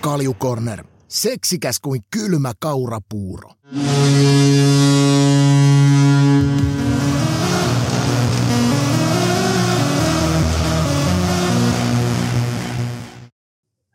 [0.00, 0.84] Kaljukorner.
[1.08, 3.50] Seksikäs kuin kylmä kaurapuuro.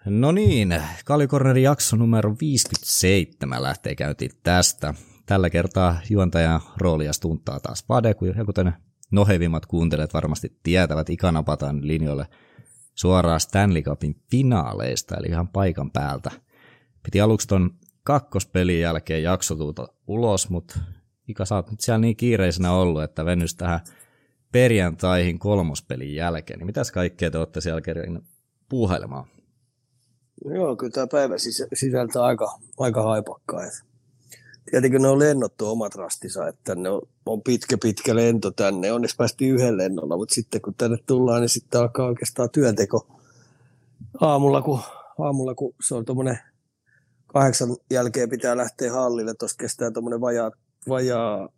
[0.05, 4.93] No niin, Kaljukornerin jakso numero 57 lähtee käyntiin tästä.
[5.25, 7.85] Tällä kertaa juontajan roolia stuntaa taas
[8.17, 8.73] kun kuten
[9.11, 12.27] nohevimmat kuuntelijat varmasti tietävät, ikanapataan linjoille
[12.95, 16.31] suoraan Stanley Cupin finaaleista, eli ihan paikan päältä.
[17.03, 17.71] Piti aluksi ton
[18.03, 20.79] kakkospelin jälkeen jaksotuuta ulos, mutta
[21.27, 23.79] Ika, sä oot nyt siellä niin kiireisenä ollut, että venys tähän
[24.51, 26.59] perjantaihin kolmospelin jälkeen.
[26.59, 28.21] Niin mitäs kaikkea te olette siellä kerran
[28.69, 29.25] puuhailemaan?
[30.45, 31.35] Joo, kyllä tämä päivä
[31.73, 33.61] sisältää aika, aika haipakkaa.
[34.71, 38.91] Tietenkin ne on lennottu omat rastinsa, että ne on, on pitkä pitkä lento tänne.
[38.91, 43.07] Onneksi päästiin yhden lennolla, mutta sitten kun tänne tullaan, niin sitten alkaa oikeastaan työnteko
[44.21, 44.79] aamulla, kun,
[45.19, 46.39] aamulla, kun se on tuommoinen
[47.27, 49.33] kahdeksan jälkeen pitää lähteä hallille.
[49.33, 50.51] Tuossa kestää tuommoinen vajaa,
[50.89, 51.49] vajaa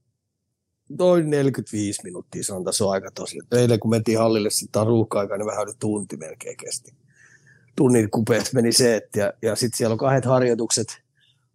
[0.89, 3.39] noin 45 minuuttia, se on aika tosi.
[3.51, 6.91] Eilen kun mentiin hallille, sitten on ruuhka-aika, niin vähän yli tunti melkein kesti
[7.77, 10.87] tunnin kupeessa meni se, että, ja, ja sitten siellä on kahdet harjoitukset,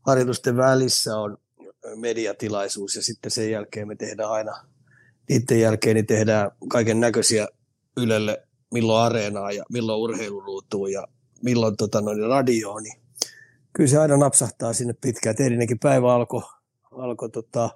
[0.07, 1.39] harjoitusten välissä on
[1.97, 4.53] mediatilaisuus ja sitten sen jälkeen me tehdään aina,
[5.29, 7.49] niiden jälkeen niin tehdään kaiken näköisiä
[7.97, 11.09] Ylelle, milloin areenaa ja milloin urheiluruutuun ja
[11.43, 13.03] milloin tota, noin radioon, niin
[13.73, 15.37] kyllä se aina napsahtaa sinne pitkään.
[15.39, 16.43] Eilinenkin päivä alkoi,
[16.91, 17.71] alko, tota,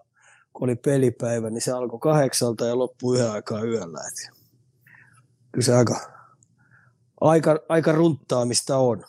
[0.53, 4.01] kun oli pelipäivä, niin se alkoi kahdeksalta ja loppui yhden aikaa yöllä.
[4.09, 4.33] Et
[5.53, 6.01] kyllä se aika,
[7.21, 9.05] aika, aika runttaamista on.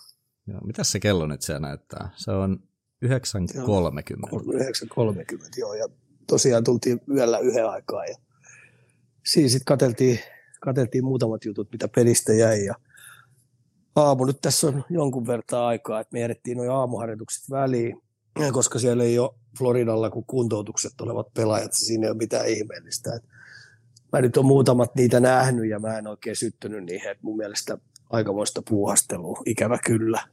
[0.47, 2.09] Joo, mitäs se kello nyt se näyttää?
[2.15, 2.66] Se on
[3.05, 3.05] 9.30.
[3.05, 3.11] 9.30,
[5.57, 5.73] joo.
[5.73, 5.87] Ja
[6.27, 8.15] tosiaan tultiin yöllä yhden aikaa ja
[9.25, 10.19] siinä sitten katseltiin,
[10.61, 12.75] katseltiin muutamat jutut, mitä pelistä jäi ja
[13.95, 18.01] aamu nyt tässä on jonkun verran aikaa, että me jätettiin nuo aamuharjoitukset väliin,
[18.53, 23.15] koska siellä ei ole Floridalla kuin kuntoutukset olevat pelaajat, siinä ei ole mitään ihmeellistä.
[23.15, 23.23] Et
[24.13, 27.77] mä nyt on muutamat niitä nähnyt ja mä en oikein syttynyt niihin, että mun mielestä
[28.09, 30.23] aikamoista puuhastelua, ikävä kyllä.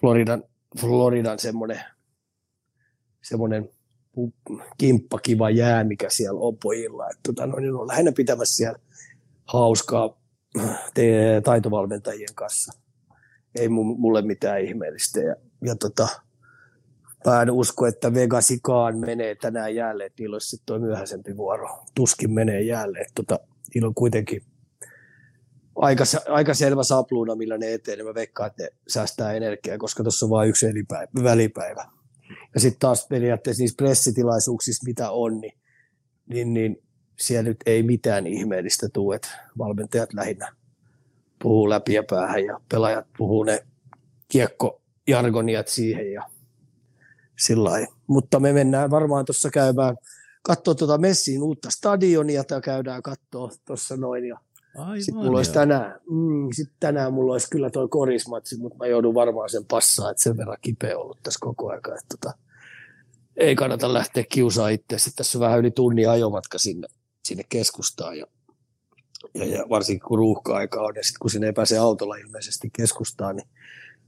[0.00, 0.44] Floridan,
[0.80, 1.80] Floridan semmoinen,
[3.24, 3.70] semmoinen
[4.78, 7.10] kimppa, kiva jää, mikä siellä on pojilla.
[7.10, 8.78] Että, tota, no, niin on lähinnä pitämässä siellä
[9.44, 10.20] hauskaa
[10.94, 12.72] te- taitovalmentajien kanssa.
[13.54, 15.20] Ei mulle mitään ihmeellistä.
[15.20, 16.08] Ja, ja tota,
[17.26, 21.84] mä en usko, että Vegasikaan menee tänään jälleen, että niillä olisi sitten tuo myöhäisempi vuoro.
[21.94, 23.06] Tuskin menee jälleen.
[23.14, 23.40] Tota,
[23.74, 24.42] niillä on kuitenkin
[25.76, 30.26] aika, aika selvä sapluuna, millä ne niin mä veikkaan, että ne säästää energiaa, koska tuossa
[30.26, 30.66] on vain yksi
[31.22, 31.84] välipäivä.
[32.54, 35.58] Ja sitten taas periaatteessa niissä pressitilaisuuksissa, mitä on, niin,
[36.26, 36.82] niin, niin
[37.20, 39.28] siellä nyt ei mitään ihmeellistä tule, että
[39.58, 40.52] valmentajat lähinnä
[41.42, 43.66] puhuu läpi ja päähän ja pelaajat puhuu ne
[44.28, 46.30] kiekkojargoniat siihen ja
[47.38, 49.96] sillä Mutta me mennään varmaan tuossa käymään
[50.42, 54.40] katsoa tuota Messiin uutta stadionia tai käydään katsoa tuossa noin ja
[54.76, 58.86] Aivan, sitten mulla olisi tänään, mm, sit tänään mulla olisi kyllä toi korismatsi, mutta mä
[58.86, 61.78] joudun varmaan sen passaa, että sen verran kipeä ollut tässä koko ajan.
[61.78, 62.38] Että tota,
[63.36, 64.98] ei kannata lähteä kiusaa itse.
[64.98, 66.88] Sitten tässä on vähän yli tunnin ajomatka sinne,
[67.24, 68.26] sinne keskustaan ja,
[69.34, 73.36] ja, ja varsinkin kun ruuhka-aika on ja sitten kun sinne ei pääse autolla ilmeisesti keskustaan,
[73.36, 73.48] niin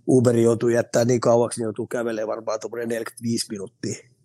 [0.09, 4.16] Uberi joutuu jättää niin kauaksi, niin joutuu kävelemään varmaan tuommoinen 45 minuuttia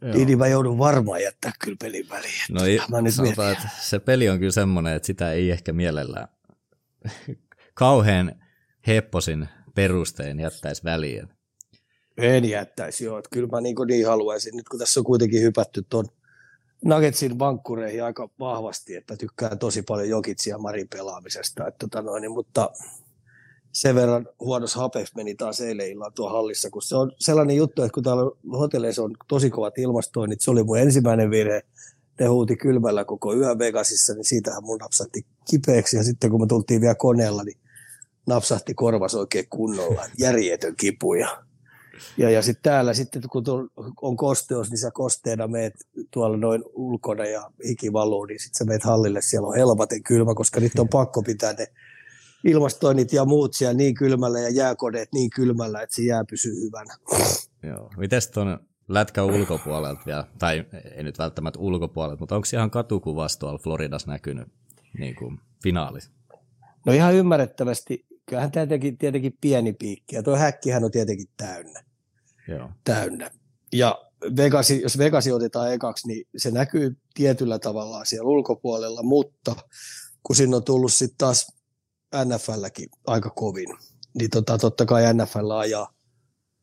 [0.00, 2.44] niin, niin mä joudun varmaan jättää kyllä pelin väliin.
[2.50, 5.72] No ei, mä nyt sanotaan, että se peli on kyllä semmoinen, että sitä ei ehkä
[5.72, 6.28] mielellään
[7.74, 8.42] kauhean
[8.86, 11.28] hepposin perustein jättäisi väliin.
[12.16, 13.18] En jättäisi, joo.
[13.18, 16.04] Että kyllä mä niin, niin haluaisin, nyt kun tässä on kuitenkin hypätty tuon
[16.84, 21.66] Nuggetsin vankkureihin aika vahvasti, että tykkään tosi paljon Jokitsia Marin pelaamisesta.
[21.66, 22.70] Että, tota noin, mutta
[23.74, 27.82] sen verran huonossa hapes meni taas eilen illan tuo hallissa, kun se on sellainen juttu,
[27.82, 31.62] että kun täällä hotelleissa on tosi kovat ilmastoinnit, se oli mun ensimmäinen virhe,
[32.20, 36.46] ne huuti kylmällä koko yön Vegasissa, niin siitähän mun napsahti kipeäksi, ja sitten kun me
[36.46, 37.58] tultiin vielä koneella, niin
[38.26, 41.42] napsahti korvas oikein kunnolla, järjetön kipu, ja,
[42.16, 43.44] ja, ja sitten täällä sitten, kun
[44.02, 45.74] on kosteus, niin sä kosteena meet
[46.10, 50.34] tuolla noin ulkona ja hiki valuu, niin sitten sä meet hallille, siellä on helvaten kylmä,
[50.34, 51.66] koska nyt on pakko pitää ne
[52.44, 56.96] ilmastoinnit ja muut siellä niin kylmällä ja jääkodeet niin kylmällä, että se jää pysyy hyvänä.
[57.62, 57.90] Joo.
[57.96, 58.58] Mites tuon
[58.88, 60.64] lätkän ulkopuolelta vielä, tai
[60.94, 64.48] ei nyt välttämättä ulkopuolelta, mutta onko ihan katukuvassa tuolla Floridassa näkynyt
[64.98, 66.10] niin kuin finaalis?
[66.86, 68.06] No ihan ymmärrettävästi.
[68.26, 71.84] Kyllähän tämä tietenkin, tietenkin pieni piikki, ja tuo häkkihän on tietenkin täynnä.
[72.48, 72.70] Joo.
[72.84, 73.30] Täynnä.
[73.72, 74.04] Ja
[74.36, 79.56] Vegasi, jos Vegasi otetaan ekaksi, niin se näkyy tietyllä tavalla siellä ulkopuolella, mutta
[80.22, 81.53] kun sinne on tullut sitten taas
[82.24, 83.68] NFLkin aika kovin.
[84.14, 85.94] niin tota, totta kai NFL ajaa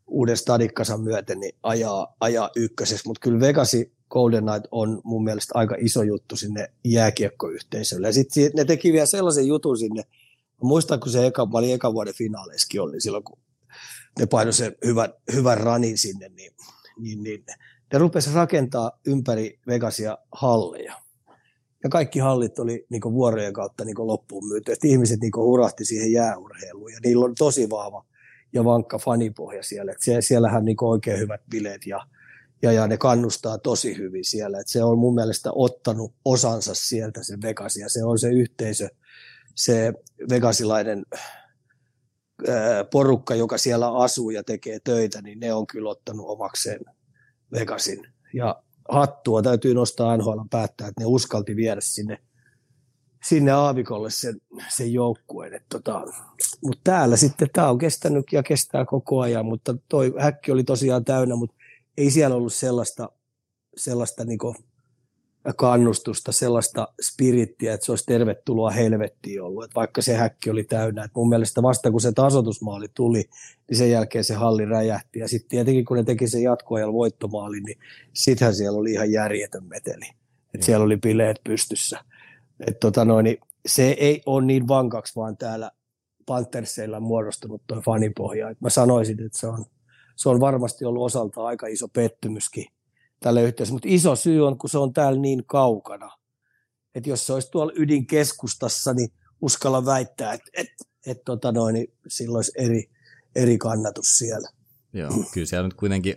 [0.07, 5.51] uuden stadikkasan myöten, niin ajaa, ajaa ykkösessä, mutta kyllä Vegasi Golden Knight on mun mielestä
[5.55, 8.07] aika iso juttu sinne jääkiekkoyhteisölle.
[8.07, 10.03] Ja sitten ne teki vielä sellaisen jutun sinne,
[10.61, 13.37] muistan kun se eka, mä olin eka vuoden finaaleissakin oli silloin, kun
[14.19, 16.51] ne painoi sen hyvän, hyvän ranin sinne, niin,
[16.99, 17.43] niin, niin
[17.93, 21.01] ne rupesi rakentaa ympäri Vegasia halleja.
[21.83, 24.71] Ja kaikki hallit oli niin vuorojen kautta niin loppuun myyty.
[24.71, 28.05] Että ihmiset niin hurahti siihen jääurheiluun ja niillä on tosi vahva
[28.53, 29.91] ja vankka fanipohja siellä.
[29.91, 32.07] Että siellähän niin oikein hyvät bileet ja,
[32.61, 34.59] ja, ja, ne kannustaa tosi hyvin siellä.
[34.59, 38.89] Että se on mun mielestä ottanut osansa sieltä se Vegas ja se on se yhteisö,
[39.55, 39.93] se
[40.29, 41.05] vegasilainen
[42.91, 46.79] porukka, joka siellä asuu ja tekee töitä, niin ne on kyllä ottanut omakseen
[47.51, 48.07] Vegasin.
[48.33, 52.17] Ja hattua täytyy nostaa NHL päättää, että ne uskalti viedä sinne,
[53.23, 55.61] sinne aavikolle sen, sen joukkueen.
[55.69, 56.05] Tota,
[56.63, 61.05] mutta täällä sitten tämä on kestänyt ja kestää koko ajan, mutta toi häkki oli tosiaan
[61.05, 61.55] täynnä, mutta
[61.97, 63.09] ei siellä ollut sellaista,
[63.77, 64.55] sellaista niinku
[65.57, 71.03] kannustusta, sellaista spirittiä, että se olisi tervetuloa helvettiin ollut, että vaikka se häkki oli täynnä.
[71.03, 73.29] Että mun mielestä vasta kun se tasotusmaali tuli,
[73.69, 75.19] niin sen jälkeen se halli räjähti.
[75.19, 77.77] Ja sitten tietenkin kun ne teki sen jatkoajalla voittomaali, niin
[78.13, 80.05] sittenhän siellä oli ihan järjetön meteli.
[80.53, 81.99] Että siellä oli bileet pystyssä.
[82.59, 85.71] Että tota noin, niin se ei ole niin vankaksi, vaan täällä
[86.25, 88.49] Pantherseilla on muodostunut tuo fanipohja.
[88.49, 89.65] Et mä sanoisin, että se on,
[90.15, 92.65] se on varmasti ollut osalta aika iso pettymyskin
[93.23, 93.75] tälle yhteisölle.
[93.75, 96.11] Mutta iso syy on, kun se on täällä niin kaukana.
[96.95, 99.09] Että jos se olisi tuolla ydinkeskustassa, niin
[99.41, 100.67] uskalla väittää, että et,
[101.05, 102.89] et, tota noin, niin sillä olisi eri,
[103.35, 104.49] eri kannatus siellä.
[104.93, 106.15] Joo, kyllä siellä nyt kuitenkin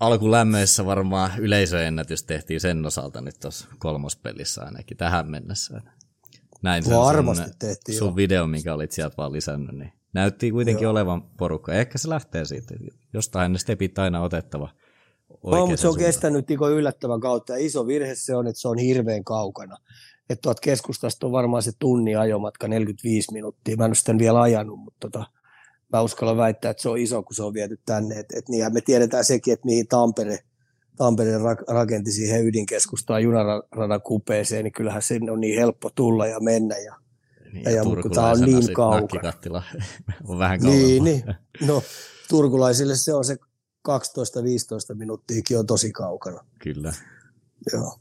[0.00, 5.80] alkulämmöissä varmaan yleisöennätys tehtiin sen osalta nyt tuossa kolmospelissä ainakin tähän mennessä.
[6.62, 7.98] Näin sen Varmasti sun, tehtiin.
[7.98, 8.16] Sun jo.
[8.16, 10.92] video, minkä olit sieltä vaan lisännyt, niin näytti kuitenkin Joo.
[10.92, 11.74] olevan porukka.
[11.74, 12.74] Ehkä se lähtee siitä.
[13.12, 14.68] Jostain ne stepit aina otettava–
[15.42, 17.52] No, mutta se on kestänyt niin yllättävän kautta.
[17.52, 19.76] Ja iso virhe se on, että se on hirveän kaukana.
[20.30, 23.76] Että tuot keskustasta on varmaan se tunnin ajomatka, 45 minuuttia.
[23.76, 25.26] Mä en ole sitä vielä ajanut, mutta tota,
[25.92, 28.18] mä uskallan väittää, että se on iso, kun se on viety tänne.
[28.18, 30.38] Et, et niin, me tiedetään sekin, että mihin Tampere,
[30.96, 31.30] Tampere
[31.68, 36.78] rakenti siihen ydinkeskustaan junaradan kupeeseen, niin kyllähän sinne on niin helppo tulla ja mennä.
[36.78, 36.96] Ja,
[37.52, 39.32] niin, ja, ja mutta tämä on niin kaukana.
[40.24, 40.86] on vähän kauempaa.
[40.86, 41.24] Niin, niin.
[41.66, 41.82] No,
[42.28, 43.36] turkulaisille se on se
[43.88, 46.44] 12-15 minuuttiakin on tosi kaukana.
[46.58, 46.92] Kyllä.
[47.72, 47.98] Joo.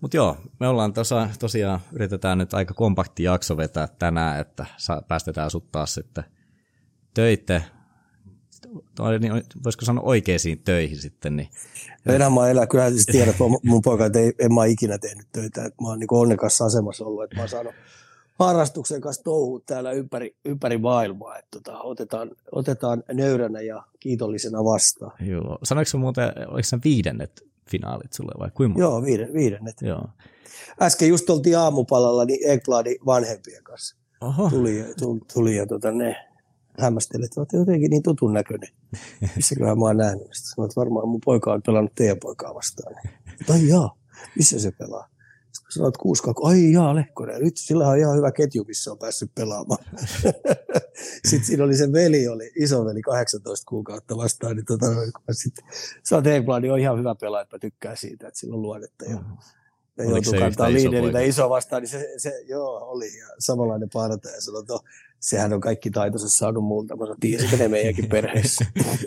[0.00, 5.02] Mutta joo, me ollaan tosa, tosiaan, yritetään nyt aika kompakti jakso vetää tänään, että saa,
[5.02, 6.24] päästetään sut taas sitten
[7.14, 7.64] töitte,
[9.20, 9.32] niin
[9.64, 11.36] voisiko sanoa oikeisiin töihin sitten.
[11.36, 11.48] Niin.
[12.06, 15.64] Enää mä elän, kyllä siis tiedät, mun poika, että ei, en mä ikinä tehnyt töitä,
[15.64, 17.74] että mä oon niin onnekassa asemassa ollut, että mä oon saanut
[18.38, 21.38] harrastuksen kanssa touhua täällä ympäri, ympäri maailmaa.
[21.38, 25.12] Että tota, otetaan, otetaan nöyränä ja kiitollisena vastaan.
[25.20, 25.58] Joo.
[25.62, 29.76] Sanoiko se muuten, oliko se viidennet finaalit sulle vai kuinka Joo, viiden, viidennet.
[29.82, 30.08] Joo.
[30.82, 33.96] Äsken just oltiin aamupalalla niin Ekbladin vanhempien kanssa.
[34.20, 34.50] Oho.
[34.50, 36.16] Tuli, tuli, tuli ja tota, ne
[36.78, 38.68] hämmästeli, että olette jotenkin niin tutun näköinen.
[39.36, 40.22] Missäköhän mä oon nähnyt.
[40.22, 42.94] Sitten sanoin, että varmaan mun poika on pelannut teidän poikaa vastaan.
[43.46, 43.96] Tai jaa,
[44.36, 45.08] missä se pelaa?
[45.74, 49.84] Sanoit 6 ai jaa Lehkonen, nyt sillä on ihan hyvä ketju, missä on päässyt pelaamaan.
[51.28, 54.86] sitten siinä oli se veli, oli isoveli 18 kuukautta vastaan, niin tota,
[55.32, 55.64] sitten
[56.02, 59.04] sanoin, että niin on ihan hyvä pelaaja, että mä tykkään siitä, että sillä on luonnetta.
[59.04, 59.18] Ja,
[59.98, 63.18] ja joutuu kantaa liideritä iso vastaan, niin se, se, joo, oli.
[63.18, 64.74] Ja samanlainen parantaja sanoi, että
[65.24, 66.96] sehän on kaikki taitonsa saanut multa.
[66.96, 68.64] Mä sanoin, että ne meidänkin perheessä.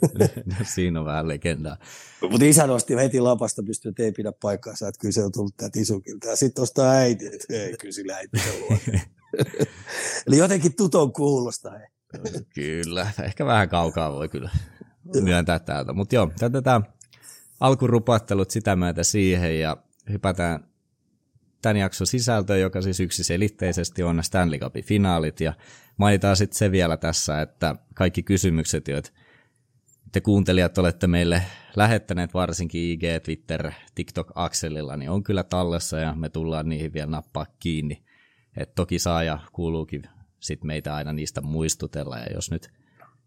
[0.46, 1.78] no, siinä on vähän legendaa.
[2.22, 5.58] Mutta isä nosti heti lapasta, pystyy, että ei pidä paikkaansa, että kyllä se on tullut
[5.58, 6.28] täältä isukilta.
[6.28, 8.38] Ja sitten ostaa äiti, että ei, kyllä sillä äiti
[8.70, 8.78] on
[10.28, 11.74] Eli jotenkin tuton kuulostaa.
[12.56, 14.50] kyllä, ehkä vähän kaukaa voi kyllä
[15.22, 15.94] myöntää täältä.
[15.94, 16.82] Mutta joo, tätä
[17.60, 19.78] alkurupattelut sitä myötä siihen ja
[20.10, 20.68] hypätään
[21.62, 25.54] tämän jakson sisältöön, joka siis yksiselitteisesti on Stanley Cupin finaalit ja
[25.98, 29.12] mainitaan sitten se vielä tässä, että kaikki kysymykset, joita
[30.12, 31.44] te kuuntelijat olette meille
[31.76, 37.46] lähettäneet varsinkin IG, Twitter, TikTok-akselilla, niin on kyllä tallessa ja me tullaan niihin vielä nappaa
[37.60, 38.04] kiinni.
[38.58, 40.04] Et toki saa ja kuuluukin
[40.40, 42.70] sit meitä aina niistä muistutella ja jos nyt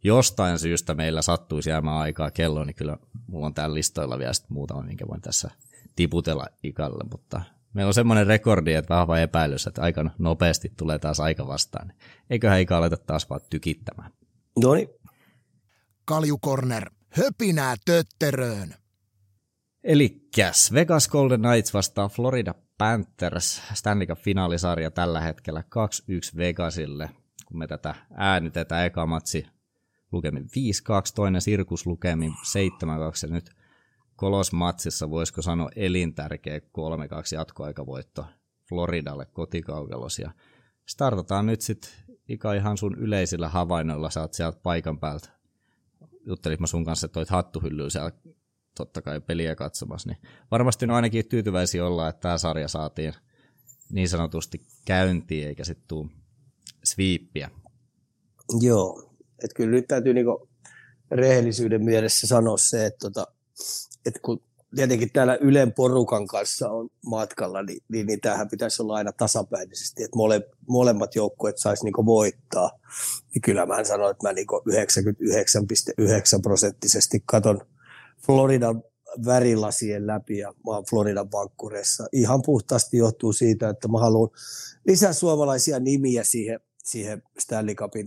[0.04, 2.96] jostain syystä meillä sattuisi jäämään aikaa kello, niin kyllä
[3.26, 5.50] mulla on täällä listoilla vielä sit muutama, minkä voin tässä
[5.96, 7.42] tiputella ikalle, mutta
[7.75, 11.93] Meillä on semmoinen rekordi, että vahva epäilys, että aika nopeasti tulee taas aika vastaan.
[12.31, 14.12] Eiköhän ikä aleta taas vaan tykittämään.
[14.62, 14.89] No niin.
[16.05, 18.75] Kaljukorner, höpinää tötteröön.
[19.85, 25.65] Elikkäs Vegas Golden Knights vastaa Florida Panthers Stanley Cup finaalisarja tällä hetkellä
[26.35, 27.11] 2-1 Vegasille.
[27.47, 28.87] kun me tätä äänitetään.
[28.87, 29.47] Eka matsi
[30.12, 30.47] lukemin 5-2,
[31.15, 32.35] toinen Sirkus lukemin 7-2
[33.23, 33.50] ja nyt
[34.21, 36.62] kolosmatsissa voisiko sanoa elintärkeä 3-2
[37.35, 38.27] jatkoaikavoitto
[38.69, 40.31] Floridalle kotikaukelos ja
[40.89, 41.91] startataan nyt sitten
[42.29, 45.29] Ika ihan sun yleisillä havainnoilla, sä oot sieltä paikan päältä.
[46.27, 48.11] Juttelit mä sun kanssa, että toit hattuhyllyä siellä
[48.77, 50.19] totta kai peliä katsomassa, niin
[50.50, 53.15] varmasti on ainakin tyytyväisiä olla, että tämä sarja saatiin
[53.93, 56.09] niin sanotusti käyntiin, eikä sitten tule
[56.85, 57.50] sviippiä.
[58.61, 60.49] Joo, että kyllä nyt täytyy niinku
[61.11, 63.27] rehellisyyden mielessä sanoa se, että, tota,
[64.07, 64.42] että kun
[64.76, 70.02] tietenkin täällä Ylen porukan kanssa on matkalla, niin, niin, niin tämähän pitäisi olla aina tasapäisesti,
[70.02, 72.71] että mole, molemmat joukkueet saisi niinku voittaa.
[73.35, 77.61] Niin kyllä mä sanon, että mä niinku 99,9 prosenttisesti katon
[78.26, 78.83] Floridan
[79.25, 82.07] värilasien läpi ja mä oon Floridan vankkureissa.
[82.12, 84.30] Ihan puhtaasti johtuu siitä, että mä haluan
[84.87, 88.07] lisää suomalaisia nimiä siihen, siihen Stanley Cupin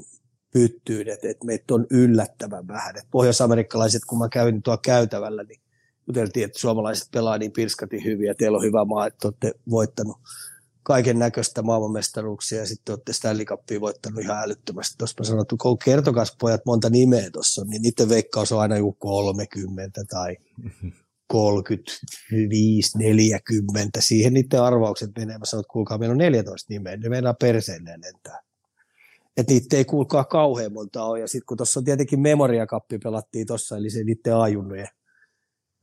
[0.54, 2.98] pyttyyn, että, että meitä on yllättävän vähän.
[2.98, 5.62] Et pohjoisamerikkalaiset, kun mä kävin tuolla käytävällä, niin
[6.08, 10.18] juteltiin, että suomalaiset pelaa niin pirskati hyvin ja teillä on hyvä maa, että olette voittanut
[10.84, 14.96] kaiken näköistä maailmanmestaruuksia ja sitten olette Stanley Cupia voittanut ihan älyttömästi.
[14.98, 18.78] Tuossa mä sanoin, että kun kertokas pojat monta nimeä tuossa, niin niiden veikkaus on aina
[18.78, 20.38] joku 30 tai
[21.28, 24.02] 35, 40.
[24.02, 25.38] Siihen niiden arvaukset menee.
[25.38, 28.42] Mä sanoin, että kuulkaa, meillä on 14 nimeä, ne mennään perseelleen lentää.
[29.38, 31.20] Että niitä ei kuulkaa kauhean monta ole.
[31.20, 34.88] Ja sitten kun tuossa on tietenkin Memoria Cup pelattiin tuossa, eli se niiden ajunnojen,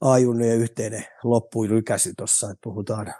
[0.00, 3.14] ajunnojen yhteinen loppuilykäsy tuossa, että puhutaan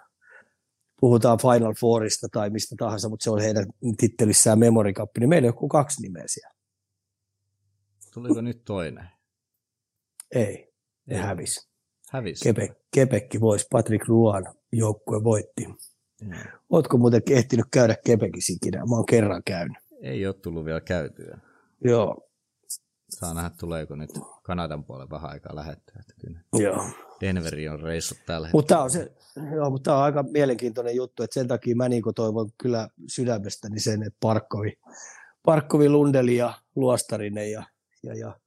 [1.01, 5.47] puhutaan Final Fourista tai mistä tahansa, mutta se on heidän tittelissään Memory Cup, niin meillä
[5.47, 6.55] on joku kaksi nimeä siellä.
[8.15, 9.09] Tuliko nyt toinen?
[10.35, 10.73] Ei,
[11.07, 11.23] ne Ei.
[11.23, 11.69] hävisi.
[12.11, 12.45] Hävisi?
[12.45, 15.67] Kepe, Kepekki voisi, Patrick Ruan joukkue voitti.
[16.23, 16.33] Mm.
[16.71, 18.79] Ootko muuten ehtinyt käydä Kepekissä ikinä?
[18.79, 19.77] Mä oon kerran käynyt.
[20.03, 21.39] Ei ole tullut vielä käytyä.
[21.85, 22.30] Joo.
[23.11, 24.11] Saa nähdä, tuleeko nyt
[24.43, 26.03] Kanadan puolelle vähän aikaa lähettyä.
[26.53, 26.85] Joo.
[27.21, 28.59] Denveri on reissut tällä hetkellä.
[28.59, 29.13] Mutta on, se,
[29.55, 34.03] joo, mutta on aika mielenkiintoinen juttu, että sen takia mä niin toivon kyllä sydämestäni sen,
[34.03, 34.79] että Parkkovi,
[35.45, 37.63] Parkkovi Lundeli ja Luostarinen ja,
[38.03, 38.41] ja, ja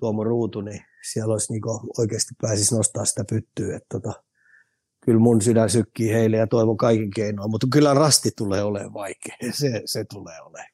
[0.00, 1.62] Tuomo Ruutu, niin siellä olisi niin
[1.98, 3.76] oikeasti pääsisi nostaa sitä pyttyä.
[3.76, 4.22] Että tota,
[5.04, 9.36] kyllä mun sydän sykkii heille ja toivon kaiken keinoin, mutta kyllä rasti tulee olemaan vaikea.
[9.60, 10.68] Se, se tulee olemaan.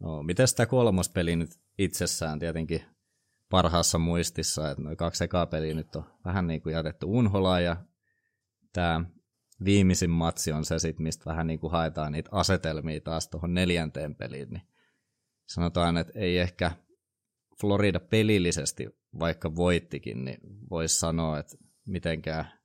[0.00, 2.84] No, miten tämä kolmospeli nyt itsessään tietenkin
[3.50, 7.76] parhaassa muistissa, että noin kaksi ekaa peliä nyt on vähän niin kuin jätetty unholaan ja
[8.72, 9.04] tämä
[9.64, 14.14] viimeisin matsi on se sit, mistä vähän niin kuin haetaan niitä asetelmia taas tuohon neljänteen
[14.14, 14.62] peliin, niin
[15.48, 16.70] sanotaan, että ei ehkä
[17.60, 20.38] Florida pelillisesti, vaikka voittikin, niin
[20.70, 21.56] voisi sanoa, että
[21.86, 22.57] mitenkään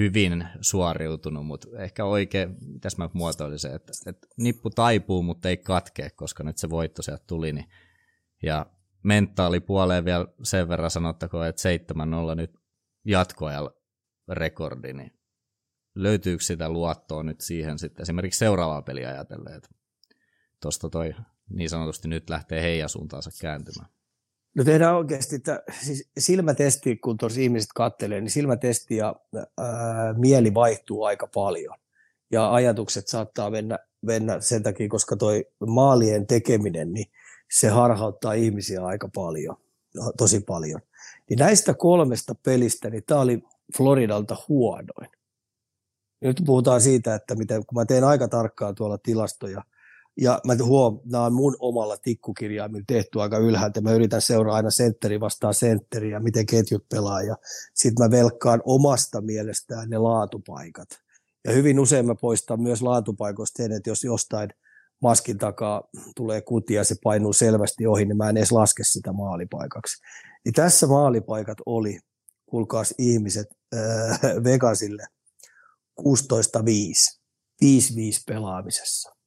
[0.00, 6.10] hyvin suoriutunut, mutta ehkä oikein, mitäs mä muotoilisin, että, että nippu taipuu, mutta ei katkee,
[6.10, 7.68] koska nyt se voitto sieltä tuli, niin,
[8.42, 8.66] ja
[9.02, 11.62] mentaalipuoleen vielä sen verran sanottakoon, että
[12.32, 12.50] 7-0 nyt
[13.04, 13.74] jatkoajalla
[14.28, 15.12] rekordi, niin
[15.94, 19.68] löytyykö sitä luottoa nyt siihen sitten esimerkiksi seuraavaa peliä ajatellen, että
[20.62, 21.14] tuosta toi
[21.50, 23.90] niin sanotusti nyt lähtee heidän suuntaansa kääntymään?
[24.54, 29.16] No tehdään oikeasti, että siis silmätesti, kun tuossa ihmiset kattelee, niin silmätesti ja
[29.58, 31.78] ää, mieli vaihtuu aika paljon.
[32.30, 37.06] Ja ajatukset saattaa mennä, mennä sen takia, koska toi maalien tekeminen, niin
[37.50, 39.56] se harhauttaa ihmisiä aika paljon,
[39.94, 40.80] no, tosi paljon.
[41.28, 43.42] Niin näistä kolmesta pelistä, niin tämä oli
[43.76, 45.10] Floridalta huonoin.
[46.20, 49.62] Nyt puhutaan siitä, että miten, kun mä teen aika tarkkaan tuolla tilastoja,
[50.20, 53.80] ja mä huom, nämä on mun omalla tikkukirjaimilla tehty aika ylhäältä.
[53.80, 57.22] Mä yritän seuraa aina sentteri vastaan sentteriä, miten ketjut pelaa.
[57.22, 57.36] Ja
[57.74, 60.88] sitten mä velkkaan omasta mielestään ne laatupaikat.
[61.44, 64.50] Ja hyvin usein mä poistan myös laatupaikoista sen, että jos jostain–
[65.02, 65.82] maskin takaa
[66.16, 70.02] tulee kuti ja se painuu selvästi ohi, niin mä en edes laske sitä maalipaikaksi.
[70.44, 71.98] Niin tässä maalipaikat oli,
[72.46, 75.06] kuulkaas ihmiset, äh, Vegasille
[76.00, 76.04] 16-5,
[77.64, 77.66] 5-5
[78.26, 79.19] pelaamisessa.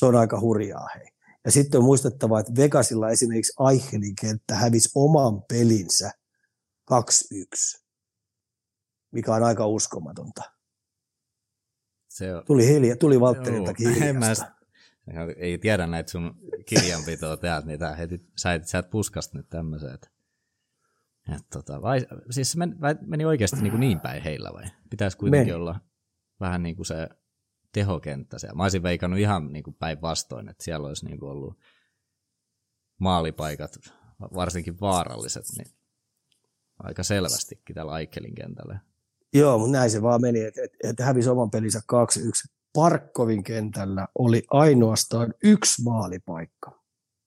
[0.00, 1.06] Se on aika hurjaa hei.
[1.44, 6.10] Ja sitten on muistettava, että Vegasilla esimerkiksi Aichelin kenttä hävisi oman pelinsä
[6.92, 7.82] 2-1,
[9.12, 10.42] mikä on aika uskomatonta.
[12.08, 12.42] Se on...
[12.46, 14.46] Tuli, hilja, tuli Valtteriltakin hiljasta
[15.36, 19.48] ei tiedä näitä sun kirjanpitoa täältä, niin tää heti, sä, et, sä et puskasta nyt
[19.48, 19.94] tämmöisen.
[19.94, 20.08] Että,
[21.36, 24.64] et, tota, vai, siis se meni, meni oikeasti niin, kuin niin päin heillä vai?
[24.90, 25.62] Pitäisi kuitenkin meni.
[25.62, 25.80] olla
[26.40, 27.08] vähän niin kuin se
[27.72, 28.56] tehokenttä siellä.
[28.56, 31.58] Mä olisin veikannut ihan niin kuin päinvastoin, että siellä olisi niin kuin ollut
[32.98, 33.78] maalipaikat,
[34.34, 35.66] varsinkin vaaralliset, niin
[36.78, 38.78] aika selvästikin tällä Aikkelin kentällä.
[39.32, 44.08] Joo, mutta näin se vaan meni, että, että, että hävisi oman pelinsä 2-1 Parkkovin kentällä
[44.18, 46.80] oli ainoastaan yksi maalipaikka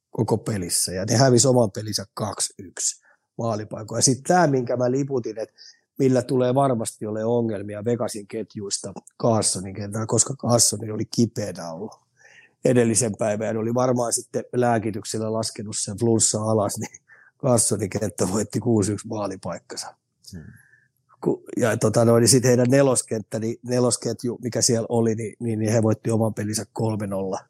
[0.10, 2.26] koko pelissä, ja ne hävisi oman pelinsä 2-1
[3.38, 4.02] maalipaikoja.
[4.02, 5.56] Sitten tämä, minkä mä liputin, että
[6.00, 11.96] millä tulee varmasti ole ongelmia Vegasin ketjuista Carssonin kentällä, koska Carssoni oli kipeänä ollut
[12.66, 13.58] edellisen päivän.
[13.58, 17.02] Oli varmaan sitten lääkityksellä laskenut sen flunssa alas, niin
[17.42, 18.64] Carssonin kenttä voitti 6-1
[19.06, 19.96] maalipaikkansa.
[20.32, 20.44] Hmm.
[21.58, 25.72] Ja tota, no, niin sitten heidän neloskenttä, niin nelosketju, mikä siellä oli, niin, niin, niin
[25.72, 26.66] he voitti oman pelinsä
[27.40, 27.46] 3-0.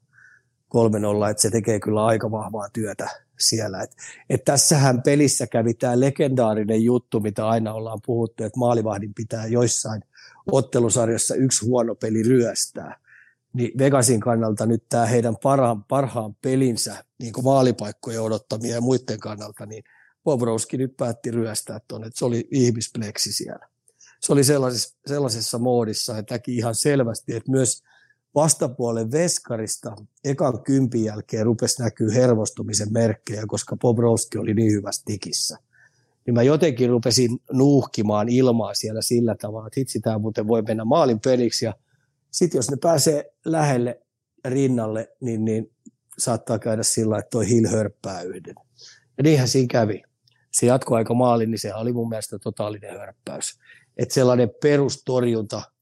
[0.78, 3.82] 3-0, että se tekee kyllä aika vahvaa työtä siellä.
[3.82, 3.92] Et,
[4.30, 10.04] et tässähän pelissä kävi tämä legendaarinen juttu, mitä aina ollaan puhuttu, että maalivahdin pitää joissain
[10.52, 13.00] ottelusarjassa yksi huono peli ryöstää.
[13.54, 19.20] Niin Vegasin kannalta nyt tämä heidän parhaan, parhaan pelinsä, niin kuin maalipaikkojen odottamia ja muiden
[19.20, 19.84] kannalta, niin
[20.24, 23.68] Bobrovski nyt päätti ryöstää tuonne, että se oli ihmispleksi siellä.
[24.22, 27.84] Se oli sellaisessa, sellaisessa moodissa, että näki ihan selvästi, että myös
[28.36, 35.58] vastapuolen veskarista ekan kympin jälkeen rupesi näkyy hermostumisen merkkejä, koska Bobrovski oli niin hyvässä tikissä.
[36.26, 40.86] Niin mä jotenkin rupesin nuuhkimaan ilmaa siellä sillä tavalla, että hitsi tämä muuten voi mennä
[40.86, 41.74] maalin peliksi ja
[42.32, 44.02] sitten jos ne pääsee lähelle
[44.46, 45.72] rinnalle, niin, niin
[46.18, 48.56] saattaa käydä sillä että toi Hill hörppää yhden.
[49.18, 50.04] Ja niinhän siinä kävi.
[50.52, 53.60] Se aika maalin, niin se oli mun mielestä totaalinen hörppäys.
[53.98, 55.62] Että sellainen perustorjunta–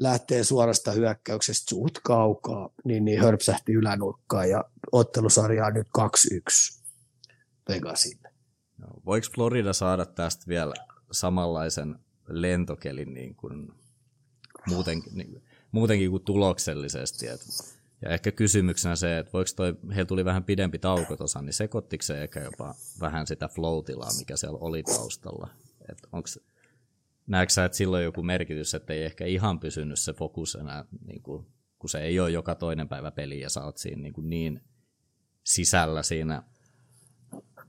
[0.00, 6.80] lähtee suorasta hyökkäyksestä suht kaukaa, niin, niin hörpsähti ylänurkkaan ja ottelusarja on nyt 2-1
[7.68, 8.28] Vegasille.
[8.78, 10.74] No, voiko Florida saada tästä vielä
[11.12, 13.72] samanlaisen lentokelin niin kuin
[14.66, 15.42] muutenkin, niin,
[15.72, 17.28] muutenkin kuin tuloksellisesti?
[17.28, 17.40] Et,
[18.02, 22.02] ja ehkä kysymyksenä se, että voiko toi, heillä tuli vähän pidempi tauko tuossa, niin sekoittiko
[22.02, 23.84] se ehkä jopa vähän sitä flow
[24.18, 25.48] mikä siellä oli taustalla?
[26.12, 26.28] Onko
[27.26, 31.22] näetkö sä, että silloin joku merkitys, että ei ehkä ihan pysynyt se fokus enää, niin
[31.22, 31.46] kuin,
[31.78, 34.60] kun se ei ole joka toinen päivä peli ja sä oot siinä niin, kuin niin
[35.44, 36.42] sisällä siinä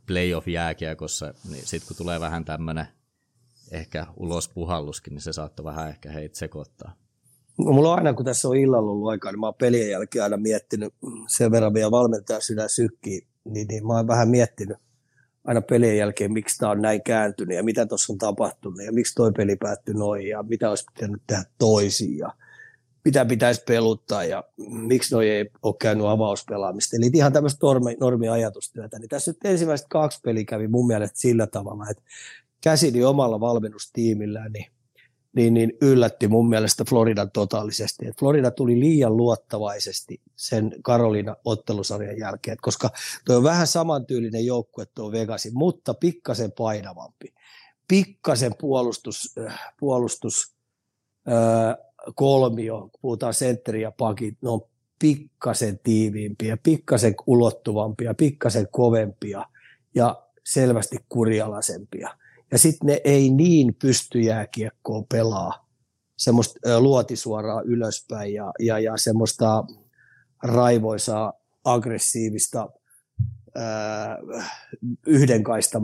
[0.05, 2.87] playoff-jääkiekossa, niin sitten kun tulee vähän tämmöinen
[3.71, 6.95] ehkä ulos puhalluskin, niin se saattaa vähän ehkä heitä sekoittaa.
[7.57, 10.23] No, mulla on aina, kun tässä on illalla ollut aikaa, niin mä oon pelien jälkeen
[10.23, 10.93] aina miettinyt
[11.27, 14.77] sen verran vielä valmentaja sydän sykkiin, niin, niin mä oon vähän miettinyt–
[15.43, 19.15] aina pelien jälkeen, miksi tämä on näin kääntynyt ja mitä tuossa on tapahtunut ja miksi
[19.15, 22.33] toi peli päättyi noin ja mitä olisi pitänyt tehdä toisin ja
[23.05, 26.97] mitä pitäisi peluttaa ja miksi noi ei ole käynyt avauspelaamista.
[26.97, 28.99] Eli ihan tämmöistä normi, normiajatustyötä.
[28.99, 32.03] Niin tässä nyt ensimmäiset kaksi peliä kävi mun mielestä sillä tavalla, että
[32.63, 34.71] käsini omalla valmennustiimillään niin
[35.35, 38.07] niin, niin yllätti mun mielestä Floridan totaalisesti.
[38.07, 42.89] Et Florida tuli liian luottavaisesti sen Karolina ottelusarjan jälkeen, koska
[43.25, 47.33] tuo on vähän samantyylinen joukkue tuo Vegasin, mutta pikkasen painavampi.
[47.87, 50.55] Pikkasen puolustus, äh, puolustus
[51.27, 51.75] äh,
[52.15, 54.61] kolmio, puhutaan sentteri ja pakit, ne on
[54.99, 59.45] pikkasen tiiviimpiä, pikkasen ulottuvampia, pikkasen kovempia
[59.95, 62.09] ja selvästi kurialaisempia
[62.51, 65.67] ja sitten ne ei niin pysty jääkiekkoa pelaa
[66.17, 69.63] semmoista luotisuoraa ylöspäin ja, ja, ja semmoista
[70.43, 71.33] raivoisaa,
[71.63, 72.69] aggressiivista
[73.55, 74.17] ää,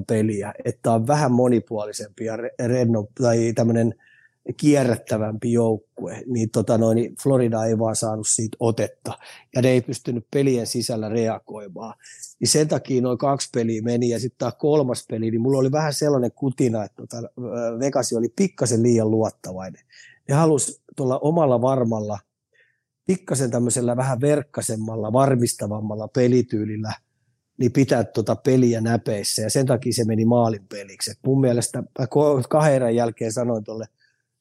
[0.07, 3.93] peliä, että on vähän monipuolisempi ja renno, tai tämmöinen–
[4.53, 9.17] kierrättävämpi joukkue, niin, tota noin, niin Florida ei vaan saanut siitä otetta,
[9.55, 11.93] ja ne ei pystynyt pelien sisällä reagoimaan.
[12.39, 15.71] Niin sen takia noin kaksi peliä meni, ja sitten tämä kolmas peli, niin mulla oli
[15.71, 17.29] vähän sellainen kutina, että tota,
[17.79, 19.81] Vegasi oli pikkasen liian luottavainen.
[20.29, 22.19] Ne halusi tuolla omalla varmalla,
[23.05, 26.93] pikkasen tämmöisellä vähän verkkasemmalla, varmistavammalla pelityylillä–
[27.57, 31.11] niin pitää tuota peliä näpeissä ja sen takia se meni maalin peliksi.
[31.11, 31.83] Et mun mielestä
[32.49, 33.85] kahden erän jälkeen sanoin tuolle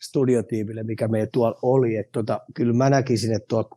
[0.09, 1.97] studiotiimille, mikä meillä tuolla oli.
[1.97, 3.71] Että tota, kyllä mä näkisin, että tuo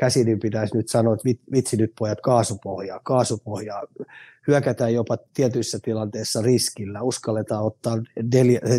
[0.00, 3.82] käsidin pitäisi nyt sanoa, että vitsi nyt pojat kaasupohjaa, kaasupohjaa.
[4.48, 7.98] Hyökätään jopa tietyissä tilanteissa riskillä, uskalletaan ottaa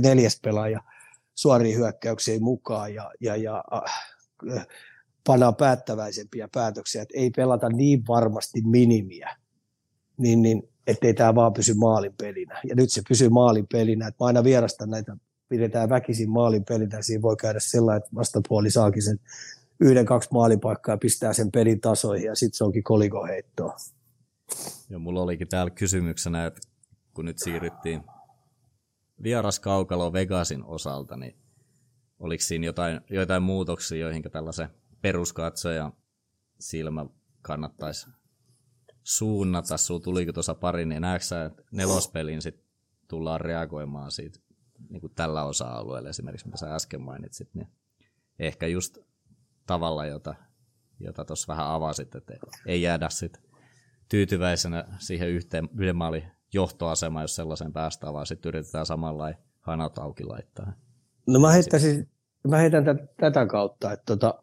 [0.02, 0.82] neljäs pelaaja
[1.36, 4.68] suoriin hyökkäyksiin mukaan ja, ja, ja äh,
[5.28, 9.38] pannaan päättäväisempiä päätöksiä, että ei pelata niin varmasti minimiä,
[10.18, 12.62] niin, niin ettei tämä vaan pysy maalin pelinä.
[12.70, 15.18] Ja nyt se pysyy maalin pelinä, mä aina vierastan näitä
[15.50, 19.20] pidetään väkisin maalin pelinä, siinä voi käydä sellainen, että vastapuoli saakin sen
[19.80, 23.76] yhden, kaksi maalipaikkaa ja pistää sen pelin tasoihin ja sitten se onkin kolikoheittoa.
[24.90, 26.62] Joo, mulla olikin täällä kysymyksenä, että
[27.14, 28.04] kun nyt siirryttiin
[29.24, 31.36] vieraskaukalo Vegasin osalta, niin
[32.20, 34.70] oliko siinä jotain, jotain muutoksia, joihin tällaisen
[35.02, 35.92] peruskatsoja
[36.60, 37.06] silmä
[37.42, 38.08] kannattaisi
[39.04, 39.78] suunnata?
[39.78, 42.64] Sulla tuliko tuossa pari, niin näetkö sä, että nelospelin sit
[43.08, 44.40] tullaan reagoimaan siitä
[44.90, 47.68] niin kuin tällä osa-alueella esimerkiksi, mitä sä äsken mainitsit, niin
[48.40, 48.98] ehkä just
[49.66, 50.36] tavalla, jota
[51.00, 52.34] jota vähän avasit, että
[52.66, 53.42] ei jäädä sitten
[54.10, 60.24] tyytyväisenä siihen yhteen yhden maalin johtoasemaan, jos sellaisen päästään, vaan sitten yritetään samalla hanat auki
[60.24, 60.74] laittaa.
[61.28, 62.10] No mä, heittäisin,
[62.48, 64.40] mä heitän t- tätä kautta, että tota,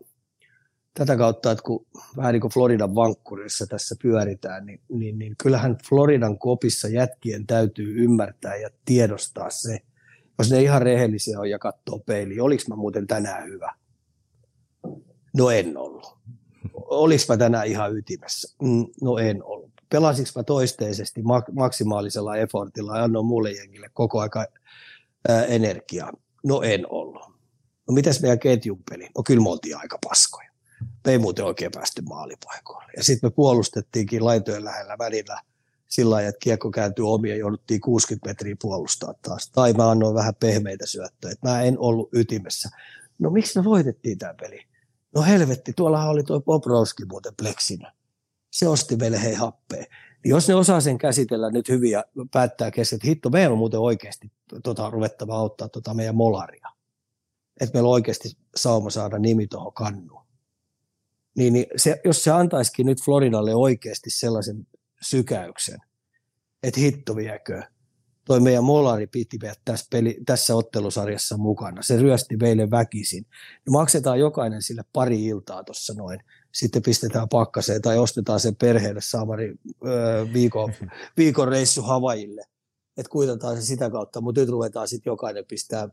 [0.94, 5.76] tätä kautta, että kun vähän niin kuin Floridan vankkurissa tässä pyöritään, niin, niin, niin kyllähän
[5.88, 9.78] Floridan kopissa jätkien täytyy ymmärtää ja tiedostaa se,
[10.42, 13.74] jos ne ihan rehellisiä on ja katsoo peiliin, oliko mä muuten tänään hyvä?
[15.36, 16.18] No en ollut.
[16.74, 18.56] Olis mä tänään ihan ytimessä?
[18.62, 19.70] Mm, no en ollut.
[19.88, 24.46] Pelasinko mä toisteisesti maksimaalisella effortilla ja annoin mulle jengille koko aika
[25.48, 26.12] energiaa?
[26.44, 27.22] No en ollut.
[27.88, 29.08] No mitäs meidän ketjun peli?
[29.16, 30.50] No kyllä me oltiin aika paskoja.
[31.06, 32.92] Me ei muuten oikein päästy maalipaikoille.
[32.96, 35.40] Ja sitten me puolustettiinkin laitojen lähellä välillä
[35.92, 39.50] sillä lailla, että kiekko kääntyi omi ja jouduttiin 60 metriä puolustaa taas.
[39.50, 41.34] Tai mä annoin vähän pehmeitä syöttöjä.
[41.42, 42.68] Mä en ollut ytimessä.
[43.18, 44.60] No miksi me voitettiin tämä peli?
[45.14, 47.92] No helvetti, tuollahan oli tuo Bobrovski muuten pleksinä.
[48.50, 49.84] Se osti meille hei happea.
[50.24, 53.80] Jos ne osaa sen käsitellä nyt hyvin ja päättää kesken, että hitto, meidän on muuten
[53.80, 56.68] oikeasti tota, ruvettava auttaa tota meidän molaria.
[57.60, 60.22] Että meillä on oikeasti sauma saada nimi tuohon kannuun.
[61.36, 64.66] Niin, niin se, jos se antaisikin nyt Floridalle oikeasti sellaisen
[65.02, 65.78] sykäyksen,
[66.62, 67.62] että hitto viekö,
[68.24, 71.82] toi meidän Molari piti tässä, peli, tässä ottelusarjassa mukana.
[71.82, 73.26] Se ryösti meille väkisin.
[73.66, 76.20] Me maksetaan jokainen sille pari iltaa tuossa noin.
[76.52, 79.54] Sitten pistetään pakkaseen tai ostetaan sen perheelle saamari
[79.86, 80.72] öö, viikon,
[81.16, 82.44] viikon reissu Havajille.
[82.96, 85.88] Että kuitataan se sitä kautta, mutta nyt ruvetaan sitten jokainen pistää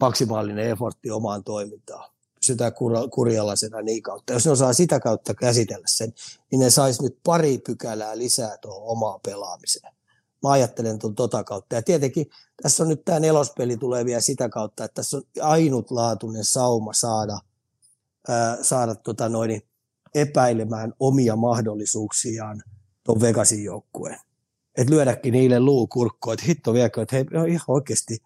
[0.00, 2.13] maksimaalinen effortti omaan toimintaan.
[2.52, 4.32] Kur- kurjalaisena niin kautta.
[4.32, 6.12] Jos ne osaa sitä kautta käsitellä sen,
[6.50, 9.94] niin ne saisi nyt pari pykälää lisää tuohon omaan pelaamiseen
[10.44, 11.74] Mä ajattelen tuon tota kautta.
[11.74, 12.26] Ja tietenkin
[12.62, 17.38] tässä on nyt tämä nelospeli tulee vielä sitä kautta, että tässä on ainutlaatuinen sauma saada,
[18.28, 19.62] ää, saada tota noin,
[20.14, 22.62] epäilemään omia mahdollisuuksiaan
[23.04, 24.20] tuon Vegasin joukkueen.
[24.76, 28.18] Että lyödäkin niille luukurkkoon, että hitto viekö, että hei, ihan oikeasti,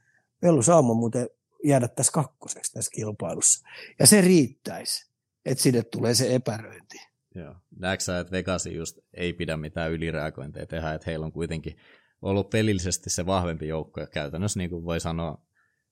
[0.42, 1.28] on sauma muuten
[1.64, 3.68] jäädä tässä kakkoseksi tässä kilpailussa.
[3.98, 5.10] Ja se riittäisi,
[5.44, 6.98] että sinne tulee se epäröinti.
[7.34, 7.54] Joo.
[7.76, 11.78] Näetkö sä, että Vegasi just ei pidä mitään ylireagointeja tehdä, että heillä on kuitenkin
[12.22, 14.06] ollut pelillisesti se vahvempi joukko.
[14.12, 15.42] Käytännössä niin kuin voi sanoa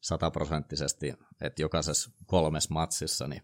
[0.01, 3.43] sataprosenttisesti, että jokaisessa kolmessa matsissa niin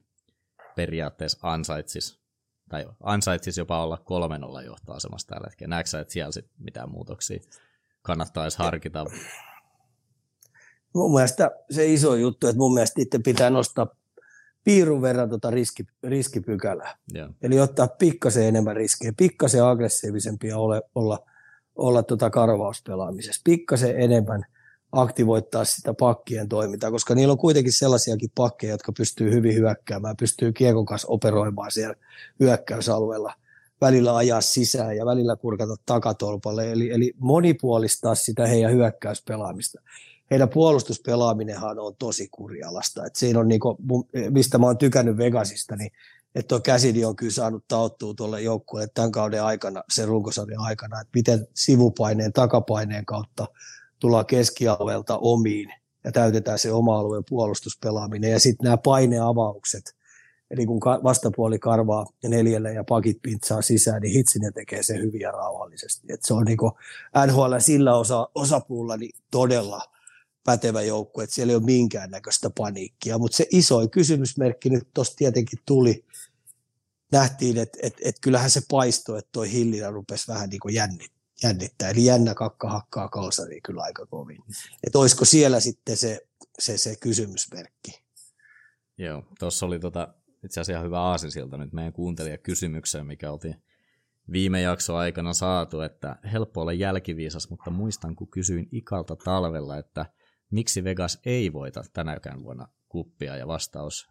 [0.76, 2.20] periaatteessa ansaitsis,
[2.68, 5.70] tai ansaitsis jopa olla kolmen olla johtoasemassa tällä hetkellä.
[5.70, 7.40] Näetkö että siellä sit mitään muutoksia
[8.02, 9.04] kannattaisi harkita?
[10.94, 13.87] Mun mielestä se iso juttu, että mun mielestä itse pitää nostaa
[14.64, 16.96] piirun verran tota riski, riskipykälää.
[17.14, 17.31] Yeah.
[17.42, 21.18] Eli ottaa pikkasen enemmän riskejä, pikkasen aggressiivisempia ole, olla
[21.76, 23.40] olla tuota karvauspelaamisessa.
[23.44, 24.44] Pikkasen enemmän
[24.92, 30.52] aktivoittaa sitä pakkien toimintaa, koska niillä on kuitenkin sellaisiakin pakkeja, jotka pystyy hyvin hyökkäämään, pystyy
[30.52, 31.94] kiekon kanssa operoimaan siellä
[32.40, 33.35] hyökkäysalueella,
[33.81, 39.81] välillä ajaa sisään ja välillä kurkata takatolpalle, eli, eli monipuolistaa sitä heidän hyökkäyspelaamista.
[40.33, 43.07] Heidän puolustuspelaaminenhan on tosi kurjalasta.
[43.07, 43.79] Et siinä on, niinku,
[44.31, 45.90] mistä mä oon tykännyt Vegasista, niin
[46.35, 51.01] että tuo käsidi on kyllä saanut tauttua tuolle joukkueelle tämän kauden aikana, sen runkosarjan aikana,
[51.01, 53.47] että miten sivupaineen, takapaineen kautta
[53.99, 55.73] tullaan keskialueelta omiin
[56.05, 58.31] ja täytetään se oma alueen puolustuspelaaminen.
[58.31, 59.97] Ja sitten nämä paineavaukset,
[60.51, 65.31] eli kun vastapuoli karvaa neljälle ja pakit pintsaa sisään, niin Hitsinen tekee se hyvin ja
[65.31, 66.12] rauhallisesti.
[66.12, 66.59] Et se on niin
[67.27, 69.91] NHL sillä osa, osapuulla niin todella
[70.44, 75.59] pätevä joukkue, että siellä ei ole minkäännäköistä paniikkia, mutta se isoin kysymysmerkki nyt tuossa tietenkin
[75.66, 76.05] tuli,
[77.12, 81.12] nähtiin, että et, et kyllähän se paistoi, että toi Hillillä rupesi vähän niin kuin jännit,
[81.42, 84.38] jännittää, eli jännä kakka hakkaa kalsari kyllä aika kovin.
[84.87, 86.20] Että olisiko siellä sitten se,
[86.59, 88.02] se, se kysymysmerkki?
[88.98, 93.62] Joo, tuossa oli tota, itse asiassa hyvä aasinsilta nyt meidän kuuntelijakysymykseen, mikä oltiin
[94.33, 100.07] viime jakso aikana saatu, että helppo olla jälkiviisas, mutta muistan, kun kysyin Ikalta talvella, että–
[100.52, 104.10] miksi Vegas ei voita tänäkään vuonna kuppia, ja vastaus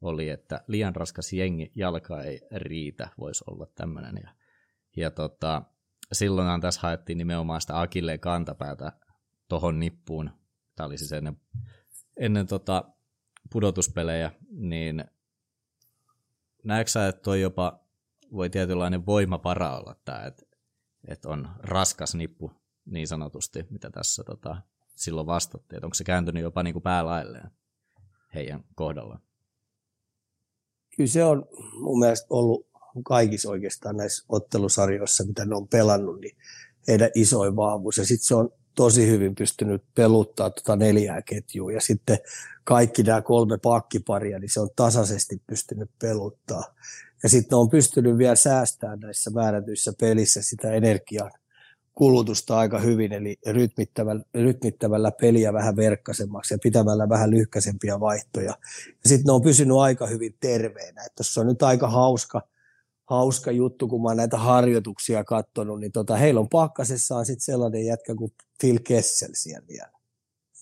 [0.00, 4.20] oli, että liian raskas jengi, jalka ei riitä, voisi olla tämmöinen.
[4.22, 4.34] Ja,
[4.96, 5.62] ja tota,
[6.12, 8.92] silloinhan tässä haettiin nimenomaan sitä Akilleen kantapäätä
[9.48, 10.30] tohon nippuun.
[10.76, 11.40] Tämä oli siis ennen,
[12.16, 12.84] ennen tota
[13.52, 15.04] pudotuspelejä, niin
[16.64, 17.84] näetkö sä, että toi jopa
[18.32, 20.42] voi tietynlainen voimapara olla tämä, että,
[21.08, 22.52] että on raskas nippu
[22.84, 24.62] niin sanotusti, mitä tässä tota,
[25.00, 27.50] silloin vastattiin, että onko se kääntynyt jopa niin kuin päälailleen
[28.34, 29.20] heidän kohdallaan?
[30.96, 31.46] Kyllä se on
[31.80, 32.66] mun mielestä ollut
[33.04, 36.36] kaikissa oikeastaan näissä ottelusarjoissa, mitä ne on pelannut, niin
[36.88, 37.98] heidän isoin vahvuus.
[37.98, 42.18] Ja sitten se on tosi hyvin pystynyt peluttaa tuota neljää ketjua ja sitten
[42.64, 46.74] kaikki nämä kolme pakkiparia, niin se on tasaisesti pystynyt peluttaa.
[47.22, 51.30] Ja sitten on pystynyt vielä säästämään näissä määrätyissä pelissä sitä energiaa
[51.94, 58.54] kulutusta aika hyvin, eli rytmittämällä, rytmittämällä peliä vähän verkkasemmaksi ja pitämällä vähän lyhkäisempiä vaihtoja.
[58.86, 61.06] Ja sitten ne on pysynyt aika hyvin terveenä.
[61.16, 62.42] Tuossa on nyt aika hauska,
[63.06, 67.86] hauska juttu, kun mä oon näitä harjoituksia katsonut, niin tota, heillä on pakkasessaan sitten sellainen
[67.86, 69.92] jätkä kuin Phil Kessel siellä vielä.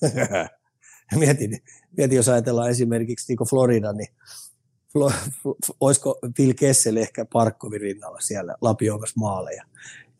[1.18, 1.62] mietin,
[1.96, 4.08] mietin, jos ajatellaan esimerkiksi niin Florida, niin
[5.80, 9.64] olisiko Phil Kessel ehkä Parkkovin rinnalla siellä lapioimassa maaleja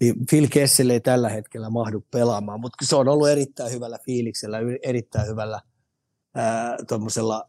[0.00, 4.58] niin Phil Kessel ei tällä hetkellä mahdu pelaamaan, mutta se on ollut erittäin hyvällä fiiliksellä,
[4.82, 5.61] erittäin hyvällä
[6.88, 7.48] tuommoisella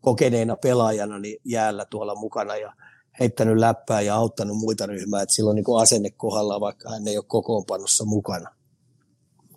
[0.00, 2.72] kokeneena pelaajana niin jäällä tuolla mukana ja
[3.20, 7.24] heittänyt läppää ja auttanut muita ryhmää, että silloin niin asenne kohdalla, vaikka hän ei ole
[7.28, 8.50] kokoonpanossa mukana.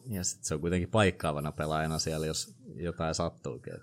[0.10, 3.74] Ja sitten se on kuitenkin paikkaavana pelaajana siellä, jos jotain sattuukin.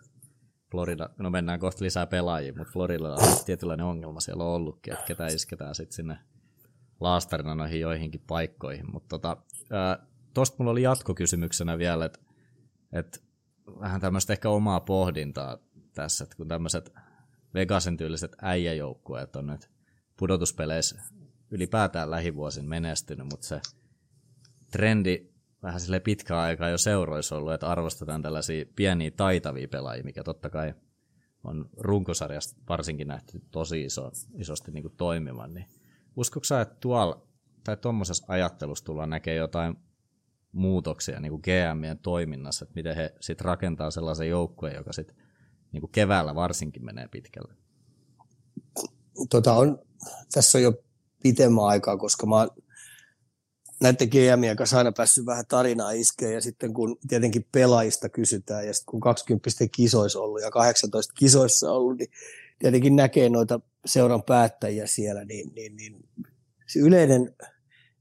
[0.71, 5.07] Florida, no mennään kohta lisää pelaajia, mutta Florida on tietynlainen ongelma siellä on ollutkin, että
[5.07, 6.19] ketä isketään sitten sinne
[7.03, 8.93] laastarina noihin joihinkin paikkoihin.
[8.93, 9.37] Mutta tota,
[10.35, 12.19] tuosta mulla oli jatkokysymyksenä vielä, että
[12.93, 13.25] et
[13.81, 15.59] vähän tämmöistä ehkä omaa pohdintaa
[15.95, 16.93] tässä, että kun tämmöiset
[17.55, 19.71] Vegasen tyyliset äijäjoukkueet on nyt
[20.17, 21.03] pudotuspeleissä
[21.51, 23.61] ylipäätään lähivuosin menestynyt, mutta se
[24.71, 30.23] trendi vähän sille pitkään aikaa jo seuroissa ollut, että arvostetaan tällaisia pieniä taitavia pelaajia, mikä
[30.23, 30.75] totta kai
[31.45, 35.67] on runkosarjasta varsinkin nähty tosi iso, isosti niin kuin toimivan, niin
[36.17, 37.27] uskotko sä, että tuolla
[37.65, 39.77] tai tuommoisessa ajattelussa tullaan näkee jotain
[40.53, 45.17] muutoksia niin kuin GMien toiminnassa, että miten he sitten rakentaa sellaisen joukkueen, joka sitten
[45.73, 47.55] niin keväällä varsinkin menee pitkälle?
[49.31, 49.79] Tota on,
[50.33, 50.73] tässä on jo
[51.23, 52.49] pitemmän aikaa, koska mä
[53.81, 58.75] näiden GMien kanssa aina päässyt vähän tarinaa iskeen ja sitten kun tietenkin pelaajista kysytään ja
[58.75, 62.11] sitten kun 20 kisoissa ollut ja 18 kisoissa ollut, niin
[62.63, 66.09] tietenkin näkee noita seuran päättäjiä siellä, niin, niin, niin
[66.67, 67.35] se yleinen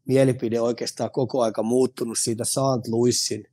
[0.08, 2.88] mielipide oikeastaan koko aika muuttunut siitä St.
[2.88, 3.47] Louisin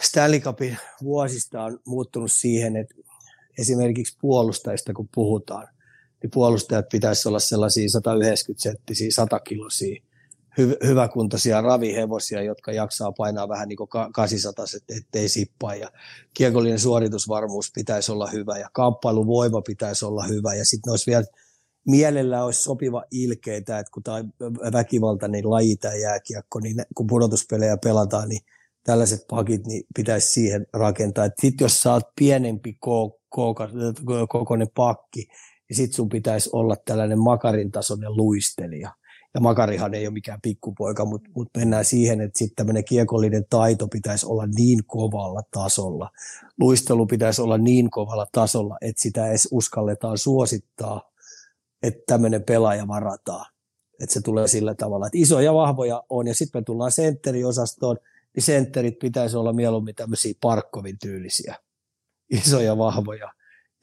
[0.00, 2.94] Stanley Cupin vuosista on muuttunut siihen, että
[3.58, 5.68] esimerkiksi puolustajista kun puhutaan,
[6.22, 10.02] niin puolustajat pitäisi olla sellaisia 190 senttisiä, 100 kilosia
[10.60, 14.64] hy- hyväkuntoisia ravihevosia, jotka jaksaa painaa vähän niin kuin 800,
[14.96, 15.74] ettei sippaa.
[15.74, 15.90] Ja
[16.34, 20.54] kiekollinen suoritusvarmuus pitäisi olla hyvä ja kamppailuvoima pitäisi olla hyvä.
[20.54, 21.24] Ja sitten olisi vielä
[21.86, 24.24] mielellä olisi sopiva ilkeitä, että kun tämä
[24.72, 28.40] väkivaltainen laji tämä jääkiekko, niin kun pudotuspelejä pelataan, niin
[28.84, 31.28] tällaiset pakit niin pitäisi siihen rakentaa.
[31.40, 32.76] Sitten jos saat pienempi
[34.28, 35.28] kokoinen pakki,
[35.68, 38.92] niin sitten sun pitäisi olla tällainen makarin tasoinen luistelija
[39.34, 43.88] ja Makarihan ei ole mikään pikkupoika, mutta, mutta mennään siihen, että sitten tämmöinen kiekollinen taito
[43.88, 46.10] pitäisi olla niin kovalla tasolla.
[46.60, 51.10] Luistelu pitäisi olla niin kovalla tasolla, että sitä edes uskalletaan suosittaa,
[51.82, 53.46] että tämmöinen pelaaja varataan.
[54.02, 57.96] Että se tulee sillä tavalla, että isoja vahvoja on, ja sitten me tullaan sentteriosastoon,
[58.34, 61.54] niin sentterit pitäisi olla mieluummin tämmöisiä Parkkovin tyylisiä,
[62.30, 63.32] isoja vahvoja.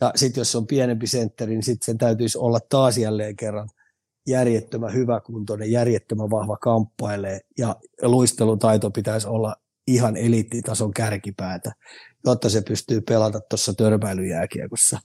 [0.02, 3.70] Ja sitten jos on pienempi sentteri, niin sitten sen täytyisi olla taas jälleen kerran–
[4.28, 9.56] järjettömän hyväkuntoinen, järjettömän vahva kamppailee ja luistelutaito pitäisi olla
[9.88, 11.72] ihan eliittitason kärkipäätä,
[12.26, 15.00] jotta se pystyy pelata tuossa törmäilyjääkiekossa.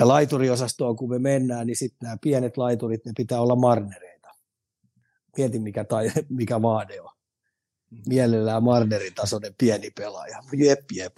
[0.00, 4.28] Ja laituriosastoon kun me mennään, niin sitten nämä pienet laiturit, ne pitää olla marnereita.
[5.36, 7.10] Mieti mikä, tai, mikä vaade on.
[8.06, 10.38] Mielellään marnerin tasoinen pieni pelaaja.
[10.52, 11.12] Jep, jep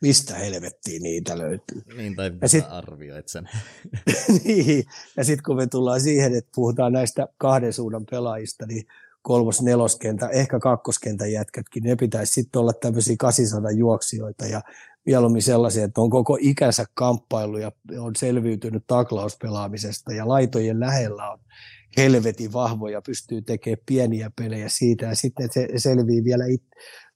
[0.00, 1.82] mistä helvettiin niitä löytyy.
[1.96, 3.48] Niin, tai ja sit, arvioit sen.
[4.44, 4.84] niin,
[5.16, 8.86] ja sitten kun me tullaan siihen, että puhutaan näistä kahden suunnan pelaajista, niin
[9.22, 14.62] kolmos, neloskentä, ehkä kakkoskentän jätkätkin, ne pitäisi sitten olla tämmöisiä 800 juoksijoita ja
[15.06, 21.38] mieluummin sellaisia, että on koko ikänsä kamppailu ja on selviytynyt taklauspelaamisesta ja laitojen lähellä on
[21.96, 26.44] helvetin vahvoja, pystyy tekemään pieniä pelejä siitä ja sitten se selvii vielä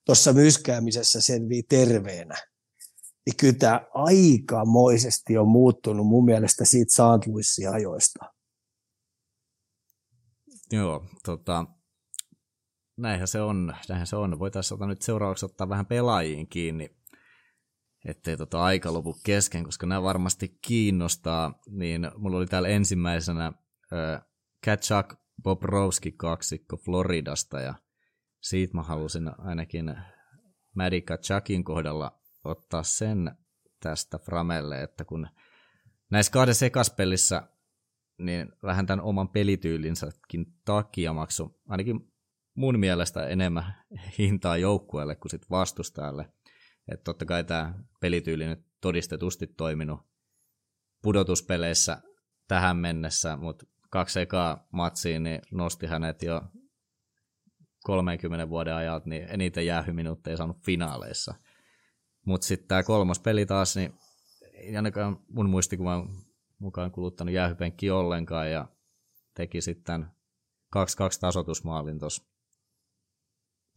[0.05, 2.52] tuossa myskäämisessä selvii terveenä
[3.27, 7.27] niin kyllä tämä aikamoisesti on muuttunut mun mielestä siitä St.
[7.27, 8.25] Louisin ajoista.
[10.73, 11.67] Joo, tota,
[12.97, 13.75] näinhän se on.
[13.89, 14.39] Näinhän se on.
[14.39, 16.91] Voitaisiin ottaa nyt seuraavaksi ottaa vähän pelaajiin kiinni,
[18.05, 21.61] ettei tota aika lopu kesken, koska nämä varmasti kiinnostaa.
[21.71, 24.23] Niin mulla oli täällä ensimmäisenä äh,
[24.65, 27.75] Katchak Bobrovski kaksikko Floridasta ja
[28.41, 29.95] siitä mä halusin ainakin
[30.77, 33.37] Maddie Kachakin kohdalla ottaa sen
[33.81, 35.29] tästä Framelle, että kun
[36.11, 37.49] näissä kahdessa ekaspelissä
[38.19, 42.13] niin vähän tämän oman pelityylinsäkin takia maksu ainakin
[42.55, 43.75] mun mielestä enemmän
[44.19, 46.33] hintaa joukkueelle kuin sit vastustajalle.
[46.89, 50.01] Että totta kai tämä pelityyli nyt todistetusti toiminut
[51.03, 52.03] pudotuspeleissä
[52.49, 56.43] tähän mennessä, mutta kaksi ekaa matsiin niin nosti hänet jo
[57.85, 61.35] 30 vuoden ajalta niin eniten jäähyminuutteja saanut finaaleissa.
[62.27, 63.95] Mutta sitten tämä kolmas peli taas, niin
[64.53, 66.09] ei ainakaan mun muistikuvan
[66.59, 68.69] mukaan kuluttanut jäähypenkki ollenkaan ja
[69.35, 70.07] teki sitten
[70.77, 70.79] 2-2
[71.21, 72.23] tasotusmaalin tuossa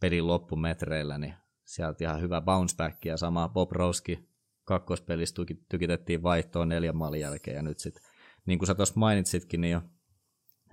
[0.00, 4.28] pelin loppumetreillä, niin sieltä ihan hyvä bounce back ja sama Bob Roski
[4.64, 5.34] kakkospelissä
[5.68, 8.02] tykitettiin vaihtoon neljän maalin jälkeen ja nyt sitten,
[8.46, 9.82] niin kuin sä tuossa mainitsitkin, niin, jo,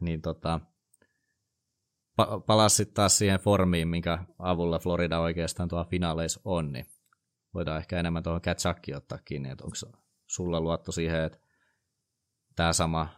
[0.02, 0.60] niin tota,
[2.22, 6.86] pa- palasit taas siihen formiin, minkä avulla Florida oikeastaan tuo finaaleissa on, niin
[7.54, 9.76] voidaan ehkä enemmän tuohon Katsakiin ottaa kiinni, että onko
[10.28, 11.38] sulla luotto siihen, että
[12.56, 13.10] tämä sama,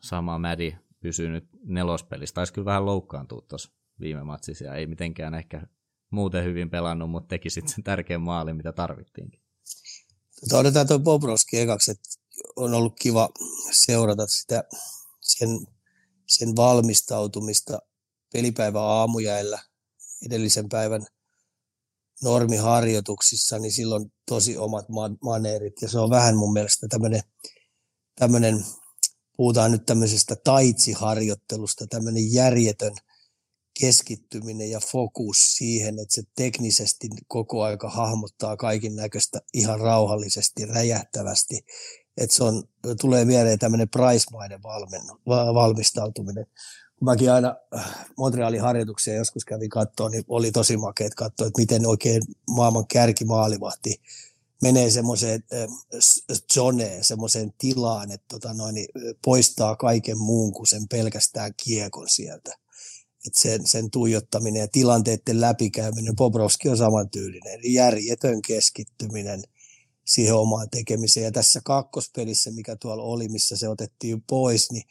[0.00, 2.34] sama Mädi pysyy nyt nelospelissä.
[2.34, 3.70] Taisi kyllä vähän loukkaantua tuossa
[4.00, 5.66] viime matsissa ja ei mitenkään ehkä
[6.10, 9.42] muuten hyvin pelannut, mutta teki sitten sen tärkeän maalin, mitä tarvittiinkin.
[10.40, 12.08] Tota, otetaan tuo Bobrovski ekaksi, että
[12.56, 13.28] on ollut kiva
[13.70, 14.64] seurata sitä,
[15.20, 15.48] sen,
[16.26, 17.78] sen valmistautumista
[18.32, 19.58] pelipäivän aamujäillä
[20.26, 21.06] edellisen päivän
[22.22, 24.86] normiharjoituksissa, niin silloin tosi omat
[25.22, 25.82] maneerit.
[25.82, 27.22] Ja se on vähän mun mielestä tämmöinen,
[28.14, 28.64] tämmöinen
[29.36, 32.94] puhutaan nyt tämmöisestä taitsiharjoittelusta, tämmöinen järjetön
[33.80, 41.60] keskittyminen ja fokus siihen, että se teknisesti koko aika hahmottaa kaikin näköistä ihan rauhallisesti, räjähtävästi.
[42.16, 42.64] Että se on,
[43.00, 44.26] tulee mieleen tämmöinen price
[45.54, 46.46] valmistautuminen
[46.98, 51.60] kun mäkin aina äh, Montrealin harjoituksia joskus kävin katsoa, niin oli tosi makeet katsoa, että
[51.60, 54.00] miten oikein maailman kärkimaalivahti
[54.62, 55.68] menee semmoiseen äh,
[56.54, 58.88] zoneen, semmoiseen tilaan, että tota noin, niin
[59.24, 62.56] poistaa kaiken muun kuin sen pelkästään kiekon sieltä.
[63.26, 69.42] Et sen, sen tuijottaminen ja tilanteiden läpikäyminen, Bobrovski on samantyylinen, eli järjetön keskittyminen
[70.06, 71.24] siihen omaan tekemiseen.
[71.24, 74.84] Ja tässä kakkospelissä, mikä tuolla oli, missä se otettiin pois, niin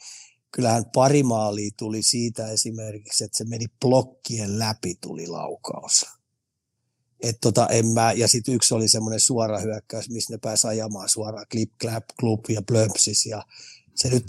[0.50, 6.06] kyllähän pari maalia tuli siitä esimerkiksi, että se meni blokkien läpi tuli laukaus.
[7.20, 11.08] Et tota, en mä, ja sitten yksi oli semmoinen suora hyökkäys, missä ne pääsi ajamaan
[11.08, 13.26] suoraan klip, clap, klub ja plömpsis.
[13.26, 13.42] Ja
[13.94, 14.26] se nyt 4-0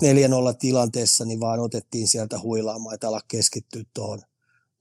[0.60, 4.22] tilanteessa, niin vaan otettiin sieltä huilaamaan, että ala keskittyä tuohon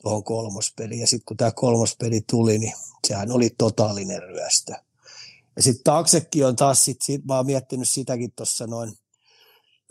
[0.02, 1.00] tuohon kolmospeliin.
[1.00, 2.72] Ja sitten kun tämä kolmospeli tuli, niin
[3.06, 4.72] sehän oli totaalinen ryöstö.
[5.56, 8.92] Ja sitten taaksekin on taas, sit, sit, mä oon miettinyt sitäkin tuossa noin–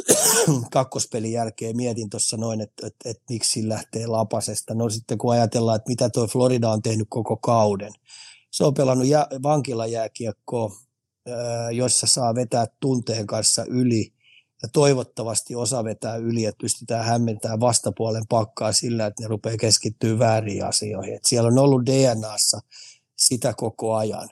[0.71, 4.73] kakkospelin jälkeen mietin tuossa noin, että, että, että miksi lähtee lapasesta.
[4.73, 7.93] No sitten kun ajatellaan, että mitä tuo Florida on tehnyt koko kauden.
[8.51, 10.71] Se on pelannut jä, vankilajääkiekkoa,
[11.71, 14.13] jossa saa vetää tunteen kanssa yli
[14.61, 20.19] ja toivottavasti osa vetää yli, että pystytään hämmentämään vastapuolen pakkaa sillä, että ne rupeaa keskittyä
[20.19, 21.15] väärin asioihin.
[21.15, 22.59] Et siellä on ollut DNAssa
[23.15, 24.29] sitä koko ajan.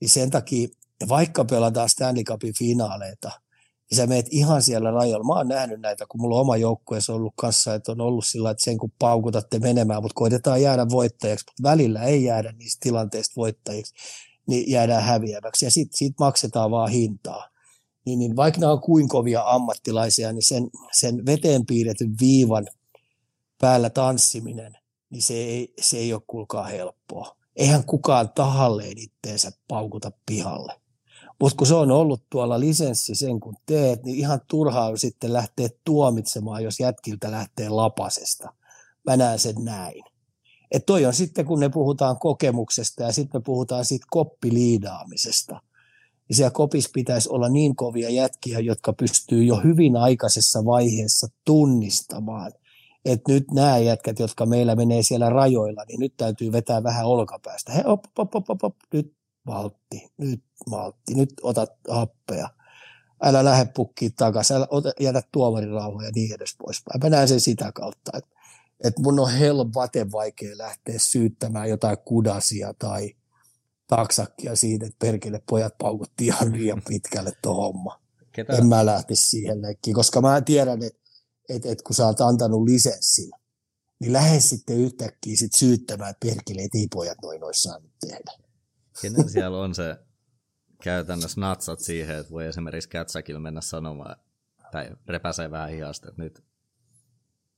[0.00, 0.68] Niin sen takia,
[1.08, 3.30] vaikka pelataan Stanley Cupin finaaleita–
[3.90, 5.24] ja sä meet ihan siellä rajalla.
[5.24, 8.50] Mä oon nähnyt näitä, kun mulla on oma joukkueessa ollut kanssa, että on ollut sillä,
[8.50, 13.32] että sen kun paukutatte menemään, mutta koitetaan jäädä voittajaksi, mutta välillä ei jäädä niistä tilanteista
[13.36, 13.94] voittajiksi,
[14.46, 17.48] niin jäädään häviäväksi ja sitten sit maksetaan vaan hintaa.
[18.04, 22.66] Niin, niin vaikka nämä on kuin kovia ammattilaisia, niin sen, sen veteen piirretyn viivan
[23.60, 24.78] päällä tanssiminen,
[25.10, 27.36] niin se ei, se ei ole kuulkaa helppoa.
[27.56, 30.80] Eihän kukaan tahalleen itteensä paukuta pihalle.
[31.40, 35.68] Mutta kun se on ollut tuolla lisenssi sen kun teet, niin ihan turhaa sitten lähteä
[35.84, 38.52] tuomitsemaan, jos jätkiltä lähtee lapasesta.
[39.06, 40.04] Mä näen sen näin.
[40.70, 45.60] Et toi on sitten, kun ne puhutaan kokemuksesta ja sitten me puhutaan siitä koppiliidaamisesta.
[46.28, 52.52] Ja siellä kopissa pitäisi olla niin kovia jätkiä, jotka pystyy jo hyvin aikaisessa vaiheessa tunnistamaan,
[53.04, 57.72] että nyt nämä jätkät, jotka meillä menee siellä rajoilla, niin nyt täytyy vetää vähän olkapäästä.
[57.72, 59.12] He, op, op, op, op, op, nyt
[59.48, 62.48] maltti, nyt maltti, nyt otat happea.
[63.22, 66.82] Älä lähde pukkiin takaisin, älä ota, jätä tuomarin rauhaa ja niin edes pois.
[67.02, 68.30] Mä näen sen sitä kautta, että,
[68.84, 73.14] että mun on helvaten vaikea lähteä syyttämään jotain kudasia tai
[73.86, 78.00] taksakkia siitä, että perkele pojat paukutti ihan liian pitkälle tuo homma.
[78.32, 78.52] Ketä?
[78.52, 81.00] En mä lähti siihen leikkiin, koska mä tiedän, että,
[81.48, 83.30] että, että kun sä oot antanut lisenssin,
[84.00, 88.47] niin lähde sitten yhtäkkiä sit syyttämään, että perkele ei pojat noin olisi saanut tehdä.
[89.02, 89.96] Kenen siellä on se
[90.82, 94.16] käytännössä natsat siihen, että voi esimerkiksi Kätsäkillä mennä sanomaan,
[94.72, 96.44] tai repäsee vähän hihasta, että nyt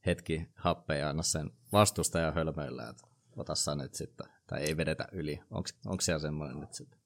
[0.07, 5.41] hetki happeja anna sen vastustajan hölmöillä, että ota sä nyt sitten, tai ei vedetä yli.
[5.87, 7.01] Onko siellä semmoinen nyt sitten?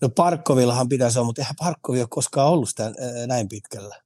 [0.00, 2.92] No Parkkovillahan pitäisi olla, mutta eihän Parkkovi ole koskaan ollut sitä
[3.26, 3.96] näin pitkällä.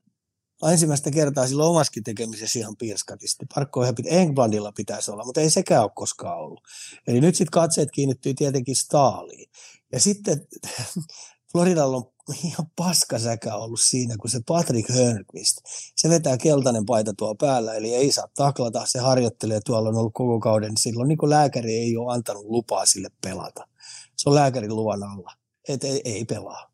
[0.70, 3.46] Ensimmäistä kertaa silloin omaskin tekemisessä ihan pirskatisti.
[3.54, 6.60] Parkko Englandilla pitäisi olla, mutta ei sekään ole koskaan ollut.
[7.06, 9.50] Eli nyt sitten katseet kiinnittyy tietenkin Staaliin.
[9.92, 10.46] Ja sitten
[11.52, 12.04] Floridalla on
[12.44, 15.56] ihan paskasäkä ollut siinä, kun se Patrick Hörnqvist,
[15.96, 20.14] se vetää keltainen paita tuo päällä, eli ei saa taklata, se harjoittelee, tuolla on ollut
[20.14, 23.68] koko kauden, silloin niin lääkäri ei ole antanut lupaa sille pelata.
[24.16, 25.32] Se on lääkärin luvan alla,
[25.68, 26.73] että ei, ei pelaa.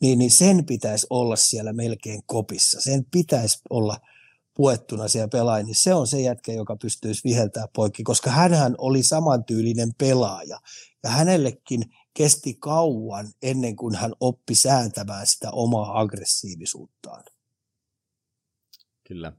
[0.00, 3.96] Niin, niin sen pitäisi olla siellä melkein kopissa, sen pitäisi olla
[4.56, 9.02] puettuna siellä pelaaja, niin se on se jätkä, joka pystyisi viheltää poikki, koska hän oli
[9.02, 10.60] samantyylinen pelaaja.
[11.02, 11.82] Ja hänellekin
[12.14, 17.24] kesti kauan ennen kuin hän oppi sääntämään sitä omaa aggressiivisuuttaan.
[19.06, 19.32] Kyllä.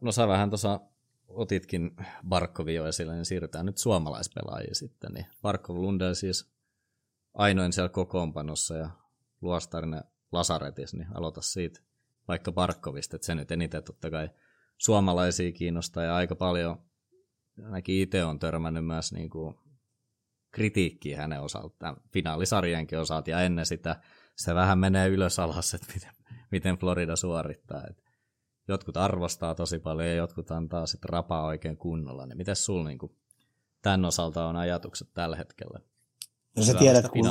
[0.00, 0.80] No sä vähän tuossa
[1.28, 1.90] otitkin
[2.28, 5.12] Barkovia esille, niin siirrytään nyt suomalaispelaajiin sitten.
[5.12, 6.48] Niin Barkov Lundell siis
[7.34, 8.90] ainoin siellä kokoonpanossa ja
[9.44, 11.80] Luostarinen Lasaretis, niin aloita siitä
[12.28, 14.30] vaikka Barkovista, että se nyt eniten totta kai
[14.78, 16.82] suomalaisia kiinnostaa ja aika paljon
[17.62, 19.54] ainakin itse on törmännyt myös niin kuin
[20.50, 24.00] kritiikkiä hänen osaltaan, finaalisarjankin osalta, ja ennen sitä
[24.36, 26.10] se vähän menee ylös alas, että miten,
[26.50, 27.82] miten Florida suorittaa.
[27.90, 28.04] Et
[28.68, 32.26] jotkut arvostaa tosi paljon ja jotkut antaa sitten rapaa oikein kunnolla.
[32.26, 32.98] Niin miten sulla niin
[33.82, 35.80] tämän osalta on ajatukset tällä hetkellä?
[36.56, 37.26] No sä tiedät, kun,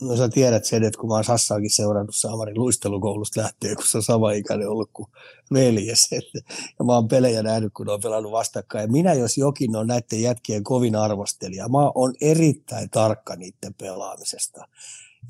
[0.00, 3.98] no sä tiedät sen, että kun mä oon Sassaakin seurannut Samarin luistelukoulusta lähtien, kun se
[3.98, 5.08] on sama ikäinen ollut kuin
[5.52, 6.10] veljes.
[6.78, 8.82] Ja mä oon pelejä nähnyt, kun ne on pelannut vastakkain.
[8.82, 14.68] Ja minä, jos jokin on näiden jätkien kovin arvostelija, mä oon erittäin tarkka niiden pelaamisesta.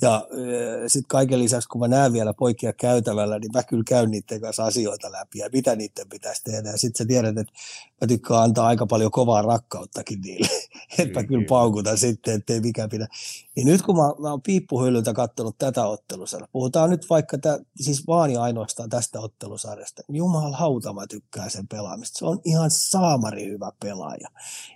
[0.03, 0.27] Ja
[0.87, 4.65] sitten kaiken lisäksi, kun mä näen vielä poikia käytävällä, niin mä kyllä käyn niiden kanssa
[4.65, 6.71] asioita läpi ja mitä niiden pitäisi tehdä.
[6.71, 7.53] Ja sitten sä tiedät, että
[8.03, 10.48] mä tykkään antaa aika paljon kovaa rakkauttakin niille.
[10.98, 13.09] että mä kyllä paukutan sitten, ettei mikä pidä.
[13.57, 18.07] Niin nyt kun mä, mä oon piippuhyllyltä katsonut tätä ottelusarjaa, puhutaan nyt vaikka, tä, siis
[18.07, 22.18] vaan ja ainoastaan tästä ottelusarjasta, niin jumalauta mä tykkään sen pelaamista.
[22.18, 24.28] Se on ihan saamari hyvä pelaaja.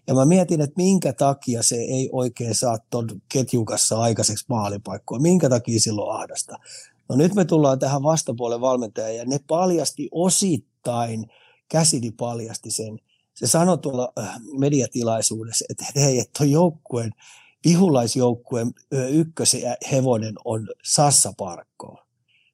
[0.06, 5.18] Ja mä mietin, että minkä takia se ei oikein saa ton ketjun kanssa aikaiseksi maalipaikkoa,
[5.18, 6.56] minkä takia silloin ahdasta.
[7.08, 11.26] No nyt me tullaan tähän vastapuolen valmentajaan ja ne paljasti osittain,
[11.68, 12.98] käsidi paljasti sen,
[13.36, 17.12] se sanoi tuolla äh, mediatilaisuudessa, että hei, että tuon joukkueen,
[17.64, 18.74] vihulaisjoukkueen
[19.10, 21.98] ykköshevonen on Sassa Parkko.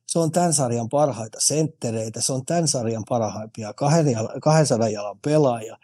[0.07, 3.73] Se on tämän sarjan parhaita senttereitä, se on tämän sarjan parhaimpia
[4.43, 5.79] 200 jalan pelaaja.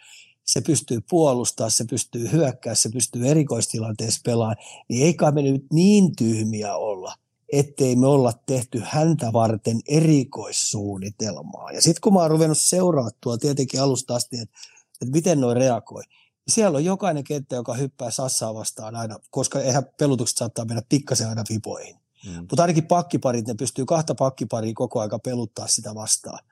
[0.45, 4.57] Se pystyy puolustamaan, se pystyy hyökkää, se pystyy erikoistilanteessa pelaamaan.
[4.89, 7.15] Niin ei kai me nyt niin tyhmiä olla,
[7.53, 11.73] ettei me olla tehty häntä varten erikoissuunnitelmaa.
[11.73, 14.59] Ja sitten kun mä oon ruvennut seuraamaan tuolla tietenkin alusta asti, että
[15.03, 16.03] että miten noin reagoi.
[16.49, 21.29] Siellä on jokainen kenttä, joka hyppää Sassaa vastaan aina, koska eihän pelutukset saattaa mennä pikkasen
[21.29, 21.97] aina vipoihin.
[22.27, 22.35] Mm.
[22.35, 26.45] Mutta ainakin pakkiparit, ne pystyy kahta pakkiparia koko aika peluttaa sitä vastaan.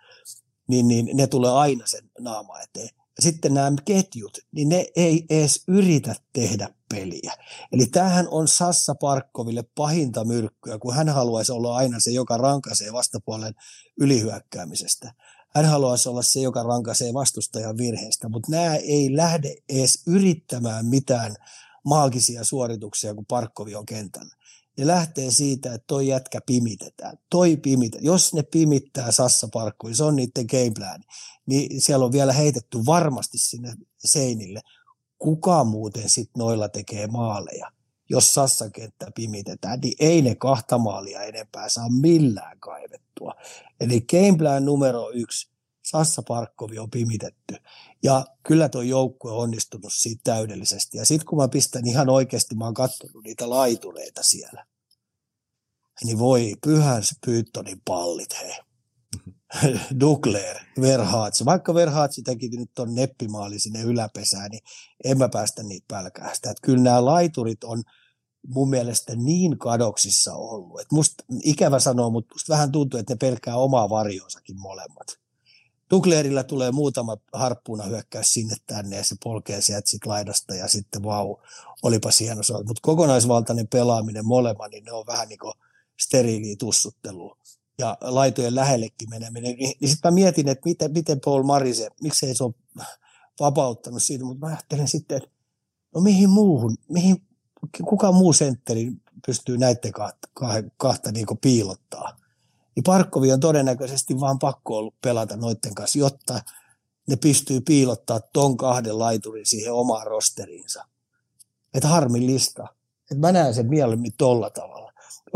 [0.68, 2.88] Niin, niin ne tulee aina sen naama eteen.
[3.18, 7.32] Sitten nämä ketjut, niin ne ei edes yritä tehdä peliä.
[7.72, 12.92] Eli tämähän on Sassa Parkkoville pahinta myrkkyä, kun hän haluaisi olla aina se, joka rankaisee
[12.92, 13.54] vastapuolen
[14.00, 15.14] ylihyökkäämisestä
[15.56, 21.36] hän haluaisi olla se, joka rankaisee vastustajan virheestä, mutta nämä ei lähde edes yrittämään mitään
[21.84, 24.34] maagisia suorituksia, kun Parkkovi on kentällä.
[24.78, 27.18] Ne lähtee siitä, että toi jätkä pimitetään.
[27.30, 28.04] Toi pimitetään.
[28.04, 31.04] Jos ne pimittää Sassa Parkkovi, se on niiden game plan,
[31.46, 34.60] niin siellä on vielä heitetty varmasti sinne seinille.
[35.18, 37.72] Kuka muuten sitten noilla tekee maaleja?
[38.08, 43.34] Jos Sassa-kenttä pimitetään, niin ei ne kahta maalia enempää saa millään kaivettua.
[43.80, 45.48] Eli gameplan numero yksi,
[45.82, 47.56] Sassa Parkkovi on pimitetty.
[48.02, 50.98] Ja kyllä tuo joukkue on onnistunut siitä täydellisesti.
[50.98, 54.66] Ja sitten kun mä pistän ihan oikeasti, mä oon katsonut niitä laitureita siellä,
[56.04, 58.65] niin voi pyhän Pyyttonin pallit, hei.
[60.00, 61.44] Dugler, Verhaatsi.
[61.44, 64.62] Vaikka Verhaatsi teki nyt tuon neppimaali sinne yläpesään, niin
[65.04, 66.50] en mä päästä niitä pälkästä.
[66.50, 67.82] Että kyllä nämä laiturit on
[68.46, 70.80] mun mielestä niin kadoksissa ollut.
[70.80, 75.06] Et musta ikävä sanoa, mutta musta vähän tuntuu, että ne pelkää omaa varjoonsakin molemmat.
[75.90, 81.02] Duglerilla tulee muutama harppuna hyökkäys sinne tänne ja se polkee sieltä sit laidasta ja sitten
[81.02, 81.36] vau,
[81.82, 85.54] olipa hieno Mutta kokonaisvaltainen pelaaminen molemmat, niin ne on vähän niin kuin
[86.00, 87.38] steriiliä tussuttelua
[87.78, 92.34] ja laitojen lähellekin meneminen, niin, niin sitten mä mietin, että miten, miten Paul Marise, miksei
[92.34, 92.54] se ole
[93.40, 95.30] vapauttanut siitä, mutta mä ajattelen sitten, että
[95.94, 97.22] no mihin muuhun, mihin,
[97.84, 98.92] kuka muu sentteri
[99.26, 102.16] pystyy näiden kahta, kahta, kahta niin piilottaa.
[102.76, 106.40] Niin Parkkovi on todennäköisesti vaan pakko ollut pelata noiden kanssa, jotta
[107.06, 110.84] ne pystyy piilottaa ton kahden laiturin siihen omaan rosteriinsa.
[111.74, 112.66] Että harmillista.
[113.02, 114.85] Että mä näen sen mieluummin tolla tavalla.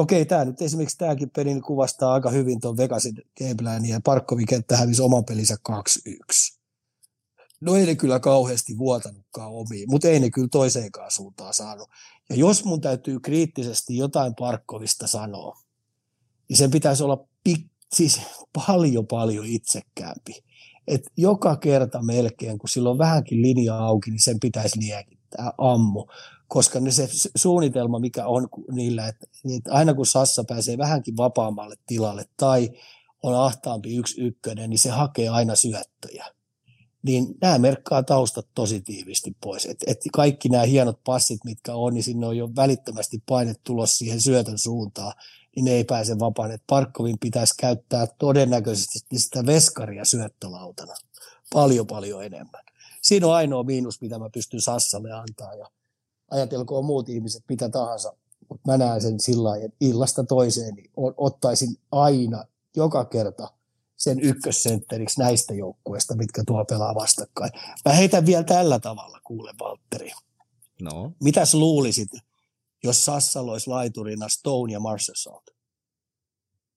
[0.01, 4.76] Okei, tämä nyt esimerkiksi tämäkin peli kuvastaa aika hyvin tuon Vegasin gameplanin ja Parkkovin kenttä
[4.76, 6.61] hävisi oman pelinsä 2-1.
[7.61, 11.88] No ei ne kyllä kauheasti vuotanutkaan omiin, mutta ei ne kyllä toiseenkaan suuntaan saanut.
[12.30, 15.61] Ja jos mun täytyy kriittisesti jotain Parkkovista sanoa,
[16.48, 18.20] niin sen pitäisi olla pik, siis
[18.66, 20.44] paljon paljon itsekkäämpi.
[20.86, 26.07] Et joka kerta melkein, kun sillä on vähänkin linja auki, niin sen pitäisi liekittää ammu.
[26.51, 29.26] Koska ne se suunnitelma, mikä on niillä, että,
[29.57, 32.70] että aina kun Sassa pääsee vähänkin vapaammalle tilalle tai
[33.22, 36.26] on ahtaampi yksi ykkönen, niin se hakee aina syöttöjä
[37.03, 39.66] niin nämä merkkaa taustat tosi tiivisti pois.
[39.66, 43.98] Et, et kaikki nämä hienot passit, mitkä on, niin sinne on jo välittömästi paine tulos
[43.98, 45.12] siihen syötön suuntaan,
[45.57, 46.51] niin ne ei pääse vapaan.
[46.51, 50.94] Et Parkkovin pitäisi käyttää todennäköisesti sitä veskaria syöttölautana
[51.53, 52.64] paljon paljon enemmän.
[53.03, 55.66] Siinä on ainoa miinus, mitä mä pystyn Sassalle antaa ja
[56.31, 58.12] ajatelkoon muut ihmiset mitä tahansa,
[58.49, 62.45] mutta mä näen sen sillä lailla, että illasta toiseen niin ottaisin aina
[62.76, 63.49] joka kerta–
[64.01, 67.53] sen ykkössentteriksi näistä joukkueista, mitkä tuo pelaa vastakkain.
[67.85, 70.11] Mä heitän vielä tällä tavalla, kuule Valtteri.
[70.83, 71.12] No.
[71.22, 72.09] Mitäs luulisit,
[72.85, 75.41] jos Sassalo olisi laiturina Stone ja Marshall?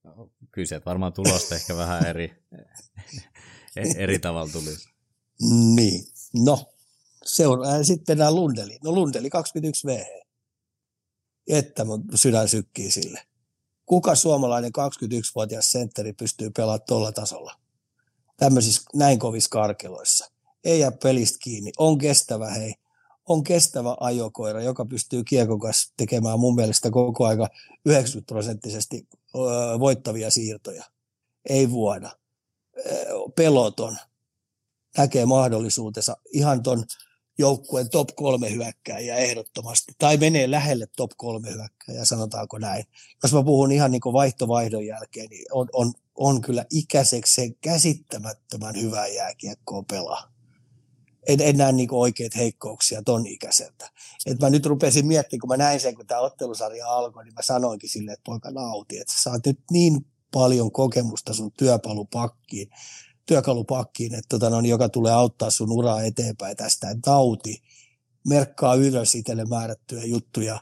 [0.04, 2.43] No, kyllä se varmaan tulosta ehkä vähän eri,
[3.97, 4.89] eri tavalla tulisi.
[5.76, 6.72] Niin, no.
[7.26, 8.80] Seuraa sitten nämä Lundeli.
[8.84, 10.28] No Lundeli 21 VH.
[11.47, 13.21] Että mun sydän sykkii sille
[13.86, 17.55] kuka suomalainen 21-vuotias sentteri pystyy pelaamaan tuolla tasolla?
[18.38, 20.32] Tämmöisissä näin kovissa karkeloissa.
[20.63, 21.71] Ei jää pelistä kiinni.
[21.78, 22.74] On kestävä hei.
[23.26, 27.49] On kestävä ajokoira, joka pystyy kiekon kanssa tekemään mun mielestä koko aika
[27.86, 29.07] 90 prosenttisesti
[29.80, 30.84] voittavia siirtoja.
[31.49, 32.11] Ei vuoda.
[33.36, 33.97] Peloton.
[34.97, 36.86] Näkee mahdollisuutensa ihan ton
[37.38, 42.86] joukkueen top kolme hyökkääjä ehdottomasti, tai menee lähelle top kolme hyökkääjä, sanotaanko näin.
[43.24, 48.76] Jos mä puhun ihan niin kuin vaihtovaihdon jälkeen, niin on, on, on kyllä ikäisekseen käsittämättömän
[48.82, 50.34] hyvää jääkiekkoa pelaa.
[51.28, 53.90] En, en näe niin oikeita heikkouksia ton ikäiseltä.
[54.26, 57.42] Et mä nyt rupesin miettimään, kun mä näin sen, kun tämä ottelusarja alkoi, niin mä
[57.42, 62.70] sanoinkin silleen, että poika nauti, että sä saat nyt niin paljon kokemusta sun työpalupakkiin,
[63.26, 66.95] työkalupakkiin, että tota, no, joka tulee auttaa sun uraa eteenpäin tästä.
[67.01, 67.61] Tauti
[68.28, 70.59] merkkaa ylös itselle määrättyjä juttuja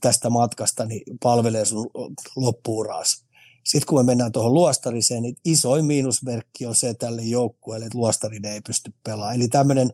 [0.00, 1.90] tästä matkasta, niin palvelee sun
[2.36, 3.24] loppuuraas.
[3.64, 8.52] Sitten kun me mennään tuohon luostariseen, niin isoin miinusmerkki on se tälle joukkueelle, että luostarinen
[8.52, 9.36] ei pysty pelaamaan.
[9.36, 9.90] Eli tämmöinen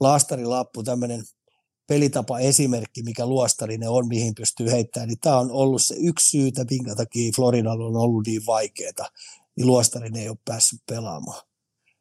[0.00, 1.24] laastarilappu, tämmöinen
[1.86, 6.64] pelitapa esimerkki, mikä luostarinen on, mihin pystyy heittämään, niin tämä on ollut se yksi syytä,
[6.70, 9.08] minkä takia Floridalla on ollut niin vaikeaa
[9.60, 11.42] niin luostarin ei ole päässyt pelaamaan.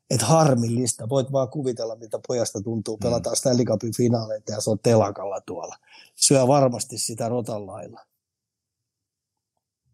[0.10, 1.10] Et harmillista.
[1.10, 2.99] Voit vaan kuvitella, mitä pojasta tuntuu mm.
[2.99, 3.36] pelata mm.
[3.36, 5.76] Stanley Cupin finaaleita ja se on telakalla tuolla.
[6.16, 8.05] Syö varmasti sitä rotan lailla.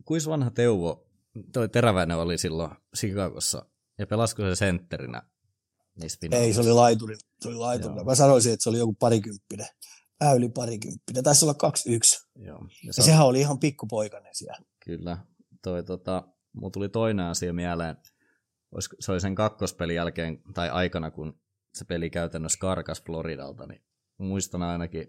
[0.05, 1.05] Kuis vanha Teuvo,
[1.53, 3.65] toi Teräväinen oli silloin Chicagossa
[3.97, 5.21] ja pelasko se sentterinä
[6.31, 7.15] Ei, se oli laituri.
[7.41, 8.03] Se oli laituri.
[8.03, 9.67] Mä sanoisin, että se oli joku parikymppinen.
[10.19, 11.23] Vähän yli parikymppinen.
[11.23, 12.27] Taisi olla 2-1.
[12.35, 12.59] Joo.
[12.59, 14.59] Ja, ja se sehän oli ihan pikkupoikainen siellä.
[14.85, 15.17] Kyllä.
[15.61, 16.23] Toi, tota,
[16.55, 17.97] mulla tuli toinen asia mieleen.
[18.99, 21.39] Se oli sen kakkospelin jälkeen tai aikana, kun
[21.73, 23.83] se peli käytännössä karkas Floridalta, niin
[24.17, 25.07] muistan ainakin,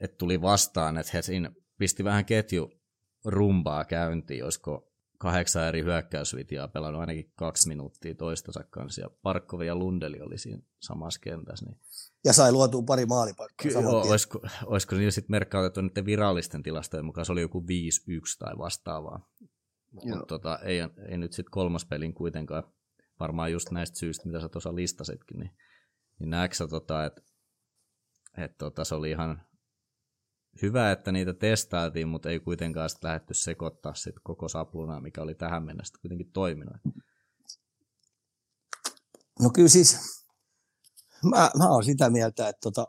[0.00, 2.70] että tuli vastaan, että he siinä pisti vähän ketju
[3.24, 9.76] rumbaa käyntiin, olisiko kahdeksan eri hyökkäysvitiaa pelannut ainakin kaksi minuuttia toistensa kanssa, ja Parkkovi ja
[9.76, 11.66] Lundeli oli siinä samassa kentässä.
[11.66, 11.78] Niin...
[12.24, 17.26] Ja sai luotua pari maalipaikkaa Kyllä, olisiko, olisiko niillä sitten merkkautettu niiden virallisten tilastojen mukaan,
[17.26, 17.64] se oli joku 5-1
[18.38, 19.30] tai vastaavaa.
[19.94, 20.78] Mutta tota, ei,
[21.08, 22.62] ei nyt sitten kolmas pelin kuitenkaan,
[23.20, 25.50] varmaan just näistä syistä, mitä sä tuossa listasitkin, niin,
[26.18, 27.22] niin näetkö sä, tota, että
[28.38, 29.42] et, tota, se oli ihan
[30.62, 35.34] hyvä, että niitä testailtiin, mutta ei kuitenkaan sitten lähdetty sekoittaa sit koko saplunaa, mikä oli
[35.34, 36.76] tähän mennessä kuitenkin toiminut.
[39.40, 40.22] No kyllä siis,
[41.24, 42.86] mä, mä oon sitä mieltä, että tota,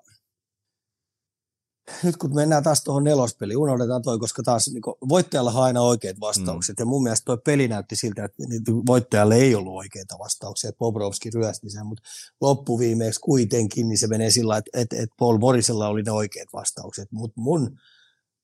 [2.03, 6.19] nyt kun mennään taas tuohon nelospeliin, unohdetaan toi, koska taas niin voittajalla on aina oikeat
[6.19, 6.77] vastaukset.
[6.77, 6.81] Mm.
[6.81, 8.43] Ja mun mielestä tuo peli näytti siltä, että
[8.85, 12.03] voittajalle ei ollut oikeita vastauksia, että Bobrovski ryösti sen, mutta
[12.41, 17.11] loppuviimeeksi kuitenkin niin se menee sillä että, että, että Paul Morisella oli ne oikeat vastaukset.
[17.11, 17.77] Mutta mun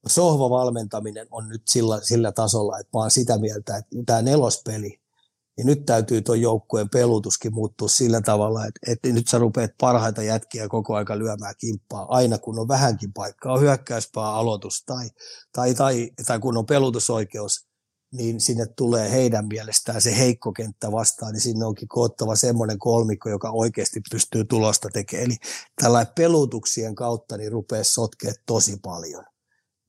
[0.08, 5.01] sohva-valmentaminen on nyt sillä, sillä tasolla, että mä oon sitä mieltä, että tämä nelospeli,
[5.62, 10.24] niin nyt täytyy tuon joukkueen pelutuskin muuttua sillä tavalla, että, että nyt sä rupeat parhaita
[10.24, 15.09] jätkiä koko aika lyömään kimppaa, aina kun on vähänkin paikkaa, on hyökkäyspää aloitus tai,
[15.51, 17.68] tai, tai, tai kun on pelutusoikeus,
[18.14, 23.30] niin sinne tulee heidän mielestään se heikko kenttä vastaan, niin sinne onkin koottava semmoinen kolmikko,
[23.30, 25.26] joka oikeasti pystyy tulosta tekemään.
[25.26, 25.38] Eli
[25.82, 29.24] tällä pelutuksien kautta niin rupeaa sotkea tosi paljon.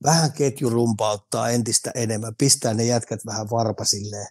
[0.03, 4.27] vähän ketjurumpauttaa entistä enemmän, pistää ne jätkät vähän varpasilleen.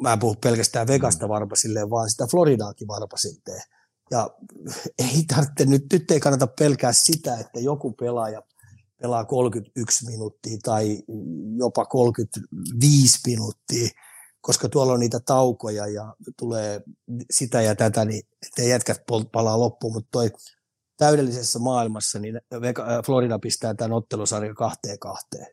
[0.00, 1.28] Mä en puhu pelkästään Vegasta mm.
[1.28, 3.62] varpasilleen, vaan sitä Floridaakin varpasilleen.
[4.10, 4.30] Ja
[4.98, 8.42] ei tarvitse, nyt, nyt ei kannata pelkää sitä, että joku pelaaja
[9.02, 11.02] pelaa 31 minuuttia tai
[11.56, 13.88] jopa 35 minuuttia,
[14.40, 16.80] koska tuolla on niitä taukoja ja tulee
[17.30, 20.30] sitä ja tätä, niin ettei jätkät palaa loppuun, mutta toi
[20.96, 22.40] täydellisessä maailmassa, niin
[23.06, 25.46] Florida pistää tämän ottelusarjan kahteen kahteen.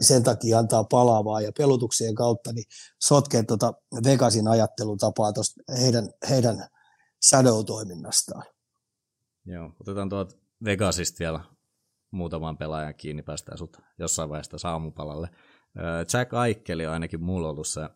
[0.00, 2.64] Sen takia antaa palavaa ja pelutuksien kautta niin
[3.02, 3.72] sotkee tuota
[4.04, 6.66] Vegasin ajattelutapaa tuosta heidän, heidän
[7.24, 8.44] shadow-toiminnastaan.
[9.44, 11.40] Joo, otetaan tuot Vegasista vielä
[12.10, 15.28] muutaman pelaajan kiinni, päästään sut jossain vaiheessa saamupalalle.
[16.12, 17.88] Jack Aikeli on ainakin mulla ollut se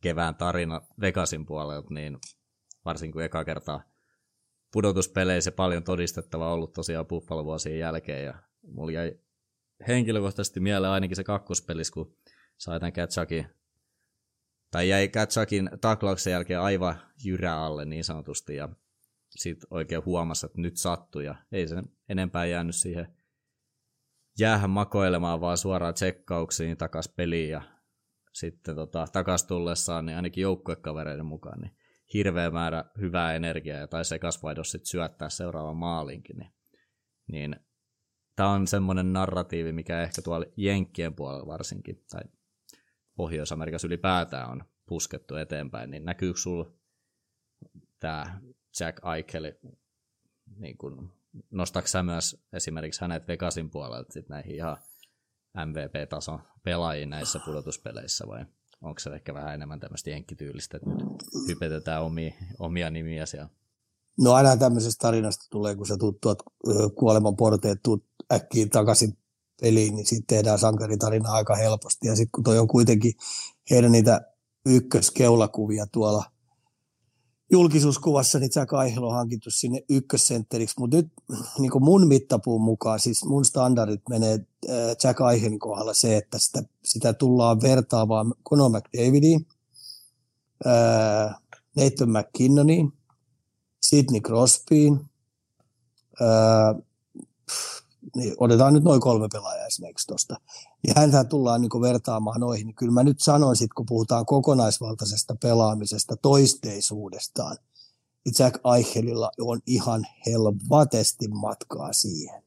[0.00, 2.18] kevään tarina Vegasin puolelta, niin
[2.84, 3.82] varsinkin kun eka kertaa
[4.72, 8.34] pudotuspeleissä paljon todistettavaa ollut tosiaan Buffalo-vuosien jälkeen, ja
[8.66, 9.20] mulla jäi
[9.88, 12.16] henkilökohtaisesti mieleen ainakin se kakkospelis, kun
[12.56, 13.46] sai tämän Katsakin,
[14.70, 18.68] tai jäi Katsakin taklauksen jälkeen aivan jyrä alle niin sanotusti, ja
[19.30, 23.16] sitten oikein huomasi, että nyt sattui, ja ei sen enempää jäänyt siihen
[24.38, 27.62] jäähän makoilemaan, vaan suoraan tsekkauksiin takas peliin, ja
[28.32, 31.76] sitten tota, takas tullessaan, niin ainakin joukkuekavereiden mukaan, niin
[32.14, 36.52] hirveä määrä hyvää energiaa ja tai sekasvaihdos sitten syöttää seuraavan maalinkin, niin,
[37.26, 37.56] niin
[38.36, 42.22] tämä on semmoinen narratiivi, mikä ehkä tuolla Jenkkien puolella varsinkin, tai
[43.16, 46.72] Pohjois-Amerikassa ylipäätään on puskettu eteenpäin, niin näkyykö sinulla
[47.98, 48.40] tämä
[48.80, 49.52] Jack Eichel,
[50.56, 51.12] niin kun,
[51.50, 54.76] nostaako sä myös esimerkiksi hänet Vegasin puolelta sit näihin ihan
[55.66, 58.46] MVP-tason pelaajiin näissä pudotuspeleissä vai
[58.80, 63.48] onko se ehkä vähän enemmän tämmöistä jenkkityylistä, että nyt hypetetään omia, omia nimiä siellä?
[64.20, 66.38] No aina tämmöisestä tarinasta tulee, kun sä tuut tuot
[66.94, 69.18] kuoleman porteet, tuut äkkiä takaisin
[69.60, 72.08] peliin, niin sitten tehdään sankaritarina aika helposti.
[72.08, 73.12] Ja sitten kun toi on kuitenkin
[73.70, 74.20] heidän niitä
[74.66, 76.24] ykköskeulakuvia tuolla
[77.52, 81.12] julkisuuskuvassa, niin Jack Eichel on hankittu sinne ykkössentteriksi, mutta nyt
[81.58, 84.46] niin mun mittapuun mukaan, siis mun standardit menee
[85.04, 89.46] Jack Eichelin kohdalla se, että sitä, sitä tullaan vertaamaan Conor McDavidiin,
[91.76, 92.92] Nathan McKinnoniin,
[93.80, 95.00] Sidney Crosbyin,
[98.16, 100.36] niin otetaan nyt noin kolme pelaajaa esimerkiksi tuosta,
[100.82, 105.36] niin häntä tullaan niin vertaamaan noihin, niin kyllä mä nyt sanon sit, kun puhutaan kokonaisvaltaisesta
[105.42, 107.56] pelaamisesta, toisteisuudestaan,
[108.24, 112.42] niin Jack Eichelilla on ihan helvatesti matkaa siihen.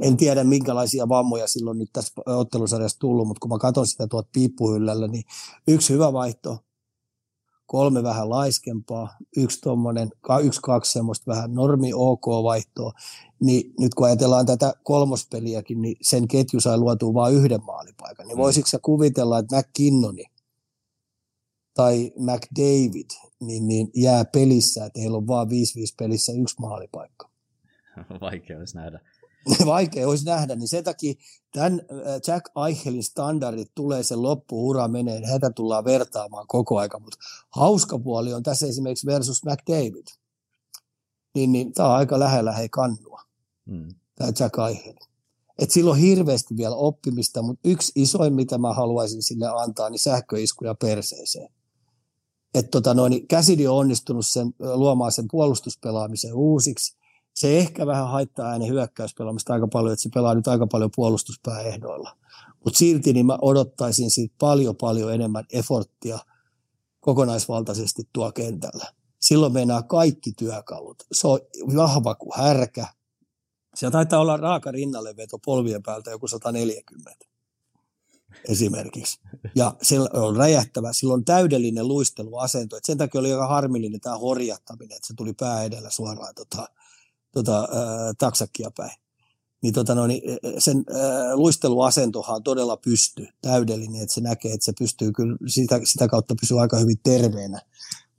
[0.00, 4.32] En tiedä, minkälaisia vammoja silloin nyt tässä ottelusarjassa tullut, mutta kun mä katson sitä tuot
[4.32, 5.24] piippuhyllällä, niin
[5.68, 6.58] yksi hyvä vaihto,
[7.66, 10.10] kolme vähän laiskempaa, yksi tuommoinen,
[10.42, 12.92] yksi, kaksi semmoista vähän normi OK vaihtoa,
[13.40, 18.26] niin nyt kun ajatellaan tätä kolmospeliäkin, niin sen ketju sai luotua vain yhden maalipaikan.
[18.26, 18.42] Niin mm.
[18.42, 20.24] voisitko sä kuvitella, että McKinnoni
[21.74, 23.10] tai McDavid
[23.40, 25.50] niin, niin jää pelissä, että heillä on vain 5-5
[25.98, 27.30] pelissä yksi maalipaikka?
[28.20, 29.00] Vaikea olisi nähdä.
[29.66, 31.14] Vaikea olisi nähdä, niin sen takia
[31.52, 37.18] tämän äh, Jack Eichelin standardit tulee sen loppuura menee, heitä tullaan vertaamaan koko aika, mutta
[37.50, 40.06] hauska puoli on tässä esimerkiksi versus McDavid.
[41.34, 43.22] Niin, niin tämä on aika lähellä hei kannua
[43.66, 43.94] mm.
[44.14, 44.94] tämä Jack Eichel.
[45.58, 49.98] Et sillä on hirveästi vielä oppimista, mutta yksi isoin, mitä mä haluaisin sille antaa, niin
[49.98, 51.52] sähköiskuja perseeseen.
[52.54, 56.96] Et tota noin, Käsidi on onnistunut sen, luomaan sen puolustuspelaamisen uusiksi.
[57.34, 62.16] Se ehkä vähän haittaa hänen hyökkäyspelaamista aika paljon, että se pelaa nyt aika paljon puolustuspääehdoilla.
[62.64, 66.18] Mutta silti niin mä odottaisin siitä paljon paljon enemmän efforttia
[67.00, 68.92] kokonaisvaltaisesti tuo kentällä.
[69.20, 71.02] Silloin meinaa kaikki työkalut.
[71.12, 71.40] Se on
[71.76, 72.86] vahva kuin härkä,
[73.74, 77.24] siellä taitaa olla raaka rinnalleveto polvien päältä joku 140
[78.48, 79.20] esimerkiksi.
[79.54, 82.76] Ja se on räjähtävä, sillä on täydellinen luisteluasento.
[82.76, 86.68] Et sen takia oli aika harmillinen tämä horjattaminen, että se tuli pää edellä suoraan tota,
[87.32, 88.96] tota, äh, taksakkia päin.
[89.62, 90.22] Niin, tota, no, niin
[90.58, 95.80] sen äh, luisteluasentohan on todella pysty, täydellinen, että se näkee, että se pystyy kyllä sitä,
[95.84, 97.60] sitä kautta pysyä aika hyvin terveenä.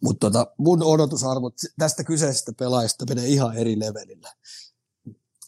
[0.01, 4.33] Mutta tota, mun odotusarvot tästä kyseisestä pelaajasta menee ihan eri levelillä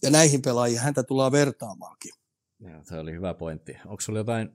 [0.04, 2.12] ja näihin pelaajiin häntä tullaan vertaamaankin.
[2.60, 3.78] Joo, se oli hyvä pointti.
[3.86, 4.50] Onko sulla jotain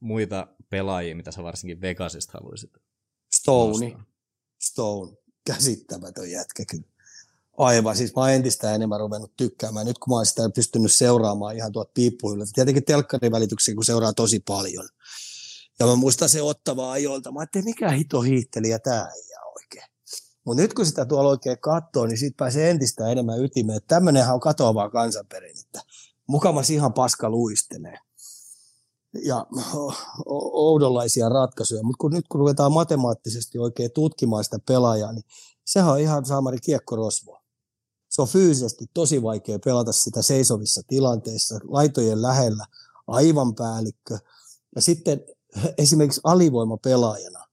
[0.00, 2.70] muita pelaajia, mitä sä varsinkin Vegasista haluaisit?
[3.32, 3.96] Stone.
[4.58, 5.12] Stone.
[5.46, 6.91] Käsittämätön jätkä kyllä.
[7.62, 9.86] Aivan, siis mä oon entistä enemmän ruvennut tykkäämään.
[9.86, 12.44] Nyt kun mä oon sitä pystynyt seuraamaan ihan tuot piippuilla.
[12.52, 14.88] Tietenkin telkkarin välityksiä, kun seuraa tosi paljon.
[15.78, 17.32] Ja mä muistan se ottavaa ajoilta.
[17.32, 19.32] Mä ajattelin, mikä hito hiihtelijä tää ei
[20.44, 23.80] mutta nyt kun sitä tuolla oikein katsoo, niin siitä pääsee entistä enemmän ytimeen.
[23.88, 25.80] Tämmöinenhän on katoavaa kansanperinnettä.
[26.26, 27.98] mukamas ihan paska luistelee.
[29.24, 29.46] Ja
[30.52, 35.24] oudonlaisia ratkaisuja, mutta kun nyt kun ruvetaan matemaattisesti oikein tutkimaan sitä pelaajaa, niin
[35.64, 37.41] sehän on ihan saamari kiekkorosvoa.
[38.12, 42.66] Se on fyysisesti tosi vaikea pelata sitä seisovissa tilanteissa, laitojen lähellä,
[43.06, 44.18] aivan päällikkö.
[44.76, 45.20] Ja sitten
[45.78, 47.46] esimerkiksi alivoimapelaajana,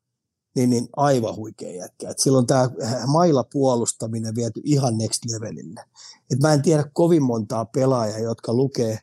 [0.55, 2.09] niin, niin aivan huikea jätkä.
[2.09, 2.69] Et silloin tämä
[3.07, 5.85] mailla puolustaminen viety ihan next levelille.
[6.33, 8.99] Et mä en tiedä kovin montaa pelaajaa, jotka lukee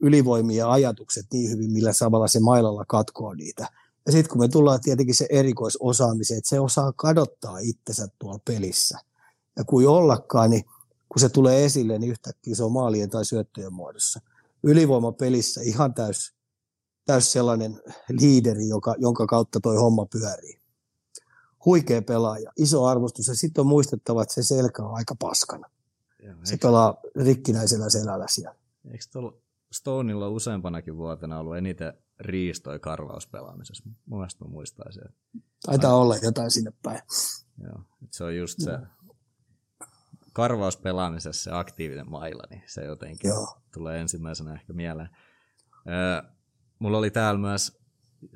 [0.00, 3.68] ylivoimia ajatukset niin hyvin, millä samalla se mailalla katkoo niitä.
[4.06, 8.98] Ja sitten kun me tullaan tietenkin se erikoisosaamiseen, että se osaa kadottaa itsensä tuolla pelissä.
[9.56, 10.64] Ja kun ollakaan, niin
[11.16, 14.20] kun se tulee esille, niin yhtäkkiä se on maalien tai syöttöjen muodossa.
[14.62, 16.34] Ylivoimapelissä ihan täys,
[17.04, 20.60] täys sellainen liideri, joka, jonka kautta toi homma pyörii.
[21.64, 25.70] Huikea pelaaja, iso arvostus ja sitten on muistettava, että se selkä on aika paskana.
[26.22, 28.56] Joo, se pelaa rikkinäisellä selällä siellä.
[28.90, 29.32] Eikö tuolla
[29.72, 33.84] Stoneilla useampanakin vuotena ollut eniten riistoi karvauspelaamisessa?
[34.06, 35.02] Mun mielestä mä muistaisin.
[35.66, 36.02] Taitaa Aina.
[36.02, 37.00] olla jotain sinne päin.
[37.62, 38.78] Joo, se on just se
[40.36, 43.60] karvauspelaamisessa se aktiivinen maila, niin se jotenkin Joo.
[43.74, 45.08] tulee ensimmäisenä ehkä mieleen.
[45.88, 46.30] Öö,
[46.78, 47.78] mulla oli täällä myös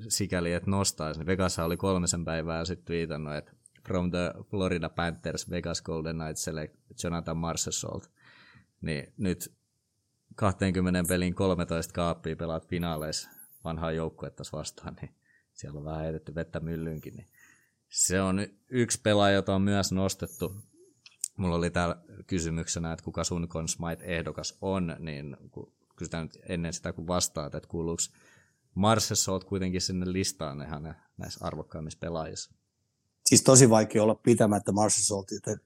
[0.09, 1.26] sikäli, että nostaisin.
[1.26, 3.53] Vegas oli kolmisen päivää sitten viitannut, että
[3.86, 6.74] from the Florida Panthers Vegas Golden Knights select
[7.05, 8.11] Jonathan Marchessault.
[8.80, 9.53] Niin nyt
[10.36, 13.30] 20 pelin 13 kaappia pelaat finaaleissa
[13.64, 15.14] vanhaa joukkuetta vastaan, niin
[15.53, 17.14] siellä on vähän heitetty vettä myllyynkin.
[17.16, 17.28] Niin
[17.88, 20.69] se on yksi pelaaja, jota on myös nostettu.
[21.37, 25.37] Mulla oli täällä kysymyksenä, että kuka sun Smite-ehdokas on, niin
[25.97, 28.03] kysytään nyt ennen sitä, kun vastaat, että kuuluuko
[28.74, 32.55] Marsessa olet kuitenkin sinne listaan ihan näissä arvokkaimmissa pelaajissa.
[33.26, 34.72] Siis tosi vaikea olla pitämättä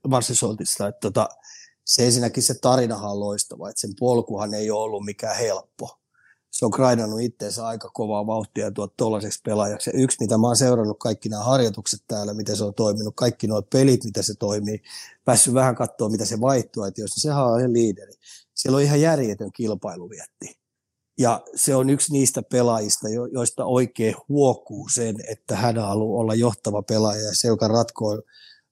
[0.08, 0.88] Marsesoltista.
[0.88, 1.28] Että tota,
[1.84, 6.00] se ensinnäkin se tarinahan on loistava, että sen polkuhan ei ole ollut mikään helppo.
[6.54, 9.90] Se on grainannut itseensä aika kovaa vauhtia tuot tuollaiseksi pelaajaksi.
[9.90, 13.46] Ja yksi, mitä mä oon seurannut, kaikki nämä harjoitukset täällä, miten se on toiminut, kaikki
[13.46, 14.82] nuo pelit, mitä se toimii,
[15.24, 18.12] päässyt vähän katsoa, mitä se vaihtuu, että jos sehän on ihan liideri.
[18.54, 20.58] Siellä on ihan järjetön kilpailuvietti.
[21.18, 26.82] Ja se on yksi niistä pelaajista, joista oikein huokuu sen, että hän haluaa olla johtava
[26.82, 28.22] pelaaja ja se, joka ratkoo,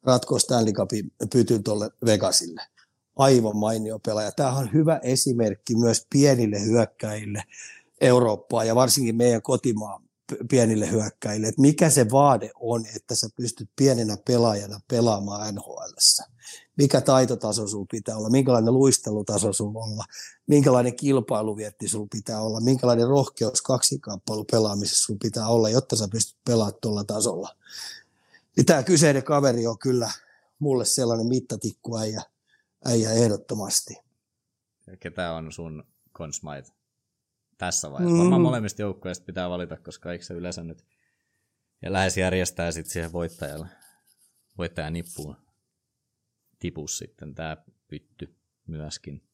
[0.02, 2.62] ratkoo Stanley Cupin pytyn tuolle Vegasille
[3.16, 4.32] aivan mainio pelaaja.
[4.32, 7.44] Tämä on hyvä esimerkki myös pienille hyökkäille
[8.00, 10.02] Eurooppaa ja varsinkin meidän kotimaan
[10.50, 15.92] pienille hyökkäille, että mikä se vaade on, että sä pystyt pienenä pelaajana pelaamaan NHL.
[16.76, 20.04] Mikä taitotaso sulla pitää olla, minkälainen luistelutaso sulla olla,
[20.46, 26.36] minkälainen kilpailuvietti sulla pitää olla, minkälainen rohkeus kaksikamppailu pelaamisessa sulla pitää olla, jotta sä pystyt
[26.44, 27.48] pelaamaan tuolla tasolla.
[28.56, 30.10] Niin tämä kyseinen kaveri on kyllä
[30.58, 32.22] mulle sellainen mittatikkuäijä,
[32.84, 33.94] äijä ehdottomasti.
[34.86, 36.72] Ja ketä on sun consmite
[37.58, 38.14] tässä vaiheessa?
[38.14, 38.20] Mm.
[38.20, 40.86] Varmaan molemmista joukkueista pitää valita, koska eikö se yleensä nyt
[41.82, 43.68] ja lähes järjestää sitten siihen voittajalle,
[44.58, 45.36] voittajan nippuun
[46.58, 47.56] tipus sitten tämä
[47.88, 49.28] pytty myöskin.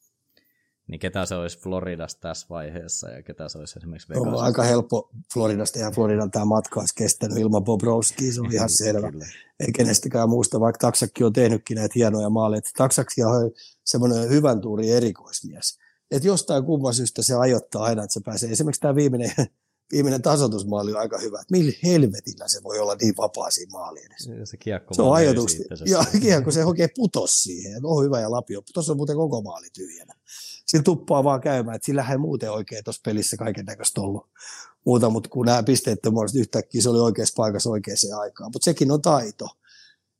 [0.89, 4.27] Niin ketä se olisi Floridasta tässä vaiheessa ja ketä se olisi esimerkiksi Vegas?
[4.27, 8.69] On aika helppo Floridasta ja Floridan tämä matka olisi kestänyt ilman Bobrovski, se on ihan
[8.85, 9.13] selvä.
[9.61, 12.61] Ei kenestäkään muusta, vaikka Taksakki on tehnytkin näitä hienoja maaleja.
[12.77, 13.51] Taksakki on
[13.85, 15.79] semmoinen hyvän tuuri erikoismies.
[16.11, 18.51] Että jostain kumman syystä se ajoittaa aina, että se pääsee.
[18.51, 19.33] Esimerkiksi tämä viimeinen,
[19.93, 21.41] viimeinen tasoitusmaali on aika hyvä.
[21.41, 24.31] Että millä helvetillä se voi olla niin vapaa siinä maali edessä?
[24.45, 25.67] Se, kiekko se on ajatuksia.
[25.87, 27.87] Ja kiekko se oikein putos siihen.
[27.87, 28.63] On hyvä ja lapio.
[28.75, 30.15] Tuossa on muuten koko maali tyhjänä
[30.69, 34.27] sillä tuppaa vaan käymään, että sillä ei muuten oikein tuossa pelissä kaiken näköistä ollut
[34.85, 38.91] muuta, mutta kun nämä pisteet muodosti yhtäkkiä se oli oikeassa paikassa oikeaan aikaan, mutta sekin
[38.91, 39.49] on taito,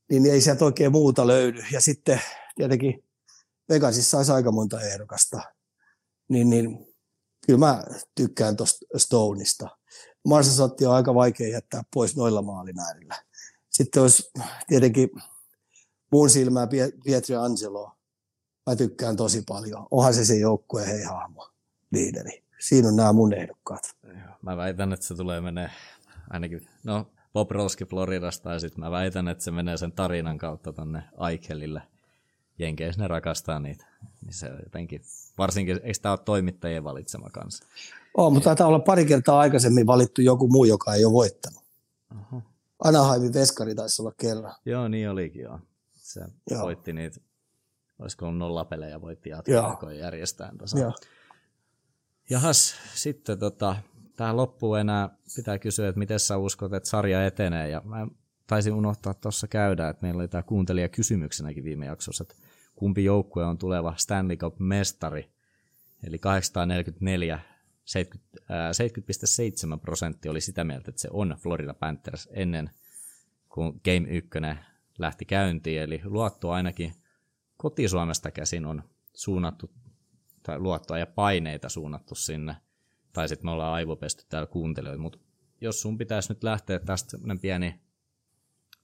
[0.09, 1.63] niin ei sieltä oikein muuta löydy.
[1.71, 2.21] Ja sitten
[2.55, 3.03] tietenkin
[3.69, 5.41] Vegasissa saisi aika monta ehdokasta,
[6.29, 6.88] niin, niin
[7.45, 7.83] kyllä mä
[8.15, 9.69] tykkään tuosta Stoneista.
[10.27, 13.15] Marsasotti on aika vaikea jättää pois noilla maalimäärillä.
[13.69, 14.31] Sitten olisi
[14.67, 15.09] tietenkin
[16.11, 16.67] muun silmää
[17.03, 17.91] Pietri Angelo,
[18.69, 19.87] mä tykkään tosi paljon.
[19.91, 21.49] Onhan se se joukkue hei hahmo,
[21.91, 22.43] liideri.
[22.59, 23.95] Siinä on nämä mun ehdokkaat.
[24.41, 25.69] Mä väitän, että se tulee menee
[26.29, 30.73] ainakin, no Bob Roski Floridasta ja sitten mä väitän, että se menee sen tarinan kautta
[30.73, 31.81] tonne Aikelille.
[32.59, 33.85] Jenkeissä ne rakastaa niitä.
[34.25, 35.01] Niin se jotenkin,
[35.39, 37.65] varsinkin, eikö tämä ole toimittajien valitsema kanssa?
[38.17, 41.63] Oo, mutta taitaa olla pari kertaa aikaisemmin valittu joku muu, joka ei ole voittanut.
[42.19, 42.43] Uh-huh.
[42.83, 44.55] Anaheimin veskari taisi olla kerran.
[44.65, 45.59] Joo, niin olikin joo.
[45.93, 46.21] Se
[46.51, 46.61] joo.
[46.61, 47.19] voitti niitä
[47.99, 50.91] olisiko ollut nollapelejä, voitti jatkoa järjestää tasa.
[52.29, 53.75] Jahas, sitten tota,
[54.15, 57.69] tähän loppuun enää pitää kysyä, että miten sä uskot, että sarja etenee.
[57.69, 58.07] Ja mä
[58.47, 62.35] taisin unohtaa tuossa käydä, että meillä oli tämä kuuntelija kysymyksenäkin viime jaksossa, että
[62.79, 65.31] kumpi joukkue on tuleva Stanley Cup-mestari.
[66.03, 67.39] eli 844,
[67.85, 68.71] 70, äh,
[69.73, 72.69] 70,7 prosenttia oli sitä mieltä, että se on Florida Panthers ennen
[73.49, 74.29] kuin Game 1
[74.97, 76.93] lähti käyntiin, eli luotto ainakin
[77.57, 79.71] kotisuomesta käsin on suunnattu,
[80.43, 82.55] tai luottoa ja paineita suunnattu sinne,
[83.13, 85.19] tai sitten me ollaan aivopesty täällä kuuntelijoita, mutta
[85.61, 87.81] jos sun pitäisi nyt lähteä tästä pieni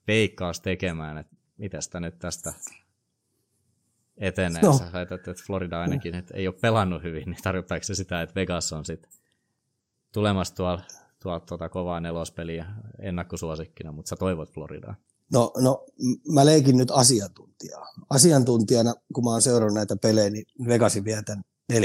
[0.06, 2.54] peikkaus tekemään, että mitä sitä nyt tästä
[4.18, 4.62] etenee.
[4.62, 4.78] No.
[4.78, 8.36] Sä väität, että Florida ainakin että ei ole pelannut hyvin, niin tarkoittaako se sitä, että
[8.36, 9.12] Vegas on sitten
[10.14, 10.82] tulemassa tuolla,
[11.22, 12.66] tuolla tuota kovaa nelospeliä
[13.00, 14.96] ennakkosuosikkina, mutta sä toivot Floridaa.
[15.34, 15.86] No, no,
[16.32, 17.86] mä leikin nyt asiantuntijaa.
[18.10, 21.44] Asiantuntijana, kun mä oon seurannut näitä pelejä, niin Vegasin vietän
[21.74, 21.76] 4-1.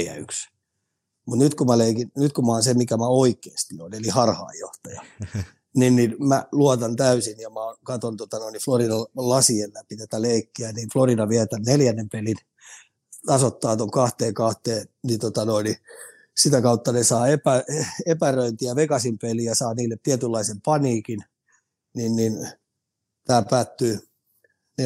[1.26, 4.09] Mutta nyt kun mä leikin, nyt kun mä oon se, mikä mä oikeasti olen, eli
[4.09, 5.03] harhaanjohtaja,
[5.77, 10.23] niin, niin mä luotan täysin ja mä katson tota, no, niin Florida lasien läpi tätä
[10.23, 12.37] leikkiä, niin Florida vietä neljännen pelin,
[13.27, 15.77] tasoittaa tuon kahteen kahteen, niin, tota, no, niin
[16.37, 17.64] sitä kautta ne saa epä,
[18.07, 21.25] epäröintiä Vegasin peliä, saa niille tietynlaisen paniikin,
[21.97, 22.49] niin, niin
[23.27, 23.99] tämä päättyy
[24.83, 24.85] 4-2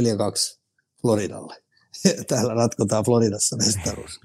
[1.02, 1.62] Floridalle.
[2.28, 4.20] Täällä ratkotaan Floridassa mestaruus.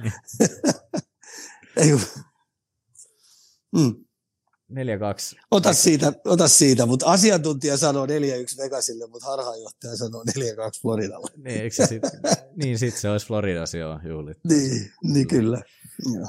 [3.75, 4.05] Mm.
[4.71, 5.39] 4-2.
[5.51, 8.09] Ota siitä, ota siitä, mutta asiantuntija sanoo 4-1
[8.57, 10.31] Vegasille, mutta harhaanjohtaja sanoo 4-2
[10.81, 11.31] Floridalle.
[11.37, 12.03] Niin, eikö se sit,
[12.63, 14.37] niin sit se olisi Floridassa jo juhlit.
[14.43, 15.61] Niin, niin kyllä.
[16.13, 16.27] Joo,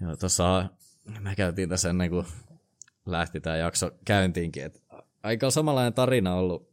[0.00, 0.68] Joo tuossa
[1.20, 2.26] me käytiin tässä ennen kuin
[3.06, 4.80] lähti tämä jakso käyntiinkin, että
[5.22, 6.70] aika samanlainen tarina ollut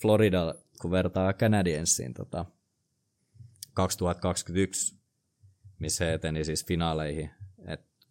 [0.00, 2.44] Florida, kun vertaa Canadiensiin tota,
[3.74, 4.96] 2021,
[5.78, 7.30] missä he eteni siis finaaleihin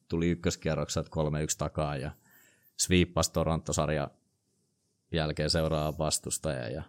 [0.10, 1.10] tuli ykköskierrokset 3-1
[1.58, 2.12] takaa ja
[2.78, 4.10] sweeppasi Toronto-sarja
[5.12, 6.84] jälkeen seuraava vastustaja ja,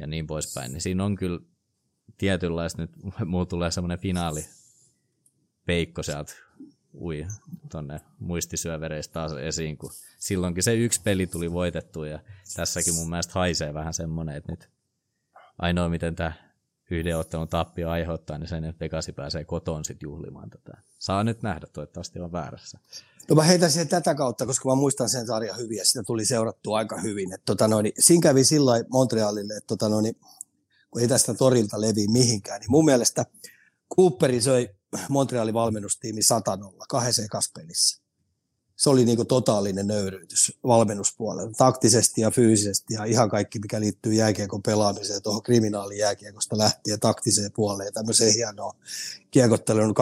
[0.00, 0.72] ja niin poispäin.
[0.72, 1.40] Niin siinä on kyllä
[2.18, 2.90] tietynlaista, nyt
[3.24, 4.46] muu tulee semmoinen finaali
[5.66, 6.32] peikko sieltä
[6.94, 7.26] ui
[7.70, 12.18] tonne muistisyövereistä taas esiin, kun silloinkin se yksi peli tuli voitettu ja
[12.56, 14.70] tässäkin mun mielestä haisee vähän semmoinen, että nyt
[15.58, 16.32] ainoa miten tämä
[16.90, 20.72] yhden ottelun tappio aiheuttaa, niin sen, että Vegasi pääsee kotoon sitten juhlimaan tätä.
[20.98, 22.78] Saa nyt nähdä, toivottavasti on väärässä.
[23.28, 26.24] No mä heitän sen tätä kautta, koska mä muistan sen sarjan hyvin ja sitä tuli
[26.24, 27.32] seurattua aika hyvin.
[27.32, 30.16] Että tota noin, siinä kävi sillä Montrealille, että tota noin,
[30.90, 33.26] kun ei tästä torilta levi mihinkään, niin mun mielestä
[33.96, 34.68] Cooperi söi
[35.08, 37.22] Montrealin valmennustiimi 100-0 kahdessa
[37.54, 38.07] pelissä
[38.78, 44.14] se oli niin kuin totaalinen nöyryytys valmennuspuolella, taktisesti ja fyysisesti ja ihan kaikki, mikä liittyy
[44.14, 48.74] jääkiekon pelaamiseen, tuohon kriminaalijääkiekosta lähtien taktiseen puoleen, tämmöiseen hienoa
[49.30, 49.94] kiekottelun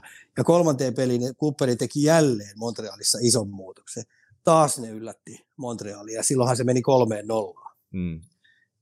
[0.00, 0.06] 2-0.
[0.36, 4.04] Ja kolmanteen peliin Cooperi teki jälleen Montrealissa ison muutoksen.
[4.44, 7.76] Taas ne yllätti Montrealia silloinhan se meni kolmeen nollaan.
[7.90, 8.20] Mm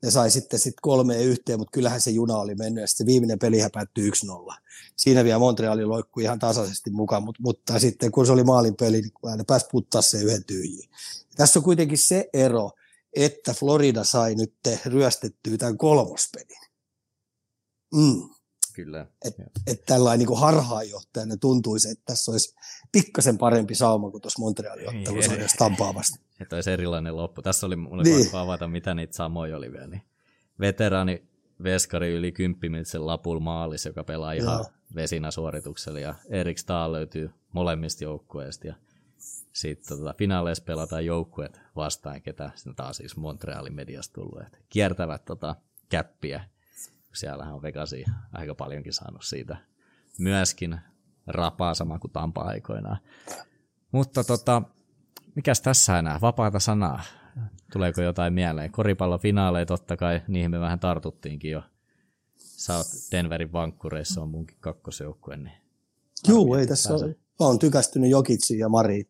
[0.03, 3.39] ne sai sitten sit kolmeen yhteen, mutta kyllähän se juna oli mennyt ja sitten viimeinen
[3.39, 4.55] peli päättyi 1-0.
[4.97, 9.01] Siinä vielä Montreali loikkui ihan tasaisesti mukaan, mutta, mutta sitten kun se oli maalin peli,
[9.01, 10.91] niin ne pääsi puttaa se yhden tyhjiin.
[11.37, 12.71] Tässä on kuitenkin se ero,
[13.13, 14.55] että Florida sai nyt
[14.87, 16.61] ryöstettyä tämän kolmospelin.
[17.95, 18.29] Mm.
[18.73, 19.07] Kyllä.
[19.25, 22.55] Että et tällainen niin harhaanjohtajana tuntuisi, että tässä olisi
[22.93, 26.19] pikkasen parempi sauma kuin tuossa Montrealin ottelussa edes Tampaa vasta.
[26.41, 27.43] Että olisi erilainen loppu.
[27.43, 28.27] Tässä oli mulle niin.
[28.33, 29.87] avata, mitä niitä samoja oli vielä.
[29.87, 30.03] Niin
[30.61, 31.23] veteraani
[31.63, 34.71] veskari yli kymppimitsen lapul maalis, joka pelaa ihan Joo.
[34.95, 36.01] vesinä suorituksella.
[36.01, 38.67] Ja Erik Stahl löytyy molemmista joukkueista.
[38.67, 38.75] Ja
[39.53, 44.43] sitten tota, finaaleissa pelataan joukkueet vastaan, ketä taas siis Montrealin mediasta tullut.
[44.43, 45.57] Että kiertävät tota,
[45.89, 46.45] käppiä
[47.13, 49.57] siellähän on Vegasi aika paljonkin saanut siitä
[50.19, 50.81] myöskin
[51.27, 52.99] rapaa sama kuin Tampa aikoinaan.
[53.93, 54.63] Mutta tota,
[55.35, 56.19] mikäs tässä enää?
[56.21, 57.03] Vapaata sanaa.
[57.73, 58.73] Tuleeko jotain mieleen?
[58.73, 61.63] Koripallofinaaleja totta kai, niihin me vähän tartuttiinkin jo.
[62.37, 65.37] Sä oot Denverin vankkureissa, on munkin kakkosjoukkue.
[65.37, 65.53] Niin
[66.29, 67.07] Joo, ei tässä ole.
[67.07, 69.09] Mä oon tykästynyt Jokitsiin ja Mariin.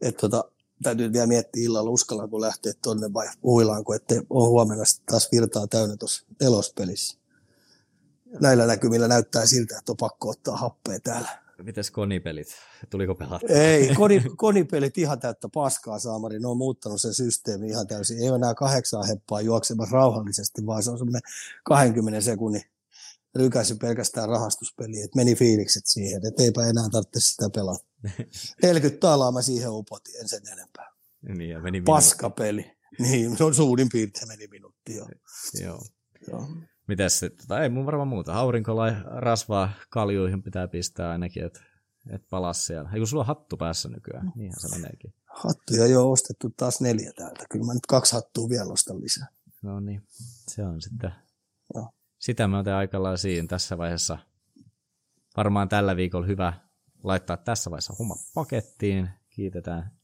[0.00, 0.44] Että tota,
[0.82, 5.96] täytyy vielä miettiä illalla, uskallanko lähteä tuonne vai huilaanko, ettei ole huomenna taas virtaa täynnä
[5.96, 7.18] tuossa elospelissä
[8.40, 11.45] näillä näkymillä näyttää siltä, että on pakko ottaa happea täällä.
[11.62, 12.48] Mites konipelit?
[12.90, 13.46] Tuliko pelattu?
[13.48, 16.38] Ei, koni, konipelit ihan täyttä paskaa, Saamari.
[16.38, 18.22] Ne on muuttanut sen systeemi ihan täysin.
[18.22, 21.22] Ei ole enää kahdeksaa heppaa juoksemassa rauhallisesti, vaan se on semmoinen
[21.64, 22.62] 20 sekunnin
[23.36, 27.84] rykäsy pelkästään rahastuspeliin, että meni fiilikset siihen, että eipä enää tarvitse sitä pelata.
[28.62, 30.92] 40 taalaa mä siihen upotin, en sen enempää.
[31.28, 32.76] Niin, ja meni Paskapeli.
[32.98, 34.96] Niin, se on suurin piirtein meni minuutti.
[34.96, 35.08] Joo.
[35.60, 35.82] joo.
[36.28, 36.48] joo.
[36.88, 37.46] Mites sitten?
[37.46, 38.34] Tai ei mun varmaan muuta.
[38.34, 41.60] Aurinkolla rasvaa kaljuihin pitää pistää ainakin, että
[42.10, 42.90] et palas siellä.
[42.94, 44.32] Eikö sulla on hattu päässä nykyään?
[44.36, 45.14] Niinhän se meneekin.
[45.26, 47.44] Hattuja jo ostettu taas neljä täältä.
[47.50, 49.26] Kyllä mä nyt kaksi hattua vielä ostan lisää.
[49.62, 50.02] No niin,
[50.48, 51.12] se on sitten.
[51.74, 51.90] No.
[52.18, 54.18] Sitä mä otan aika siinä tässä vaiheessa.
[55.36, 56.52] Varmaan tällä viikolla hyvä
[57.02, 59.10] laittaa tässä vaiheessa homma pakettiin.
[59.30, 59.96] Kiitetään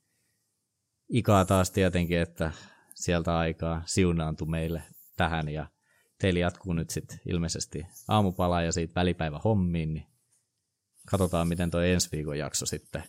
[1.09, 2.53] Ikaa taas tietenkin, että
[2.95, 4.83] sieltä aikaa siunaantui meille
[5.17, 5.67] tähän ja
[6.23, 10.07] teillä jatkuu nyt sitten ilmeisesti aamupala ja siitä välipäivä hommiin, niin
[11.11, 13.03] katsotaan miten tuo ensi viikon jakso sitten.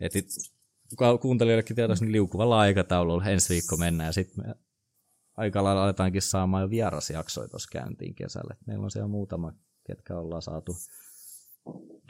[0.00, 0.12] Et
[1.20, 4.54] kuuntelijoillekin tietysti niin liukuvalla aikataululla ensi viikko mennään ja sitten
[5.36, 8.54] aika lailla aletaankin saamaan jo vierasjaksoja tuossa käyntiin kesällä.
[8.60, 9.52] Et meillä on siellä muutama,
[9.86, 10.76] ketkä ollaan saatu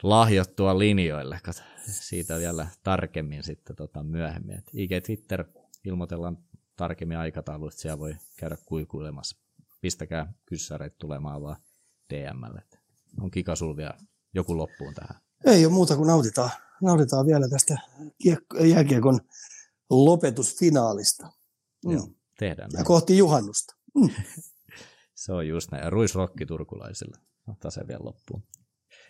[0.03, 1.39] lahjottua linjoille.
[1.43, 4.57] Kat, siitä vielä tarkemmin sitten tota myöhemmin.
[4.57, 5.45] Et IG Twitter
[5.85, 6.37] ilmoitellaan
[6.75, 9.46] tarkemmin aikatauluista, siellä voi käydä kuikuilemassa.
[9.81, 11.57] Pistäkää kyssäreitä tulemaan vaan
[12.13, 12.63] DMlle.
[13.21, 13.97] On Kika vielä
[14.33, 15.21] joku loppuun tähän?
[15.45, 16.49] Ei ole muuta kuin nautitaan,
[16.81, 17.77] nautitaan vielä tästä
[18.73, 19.19] jääkiekon
[19.89, 21.31] lopetusfinaalista.
[21.85, 21.91] Mm.
[21.91, 22.07] Joo,
[22.39, 22.81] tehdään näin.
[22.81, 23.75] Ja kohti juhannusta.
[23.95, 24.09] Mm.
[25.15, 25.91] se on just näin.
[25.91, 27.17] Ruisrokki turkulaisille.
[27.47, 28.43] Ottaa se vielä loppuun.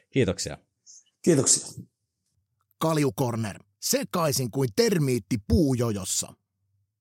[0.09, 0.57] Kiitoksia.
[1.21, 1.85] Kiitoksia.
[2.77, 3.63] Kaljukorner.
[3.79, 6.33] Sekaisin kuin termiitti puujojossa.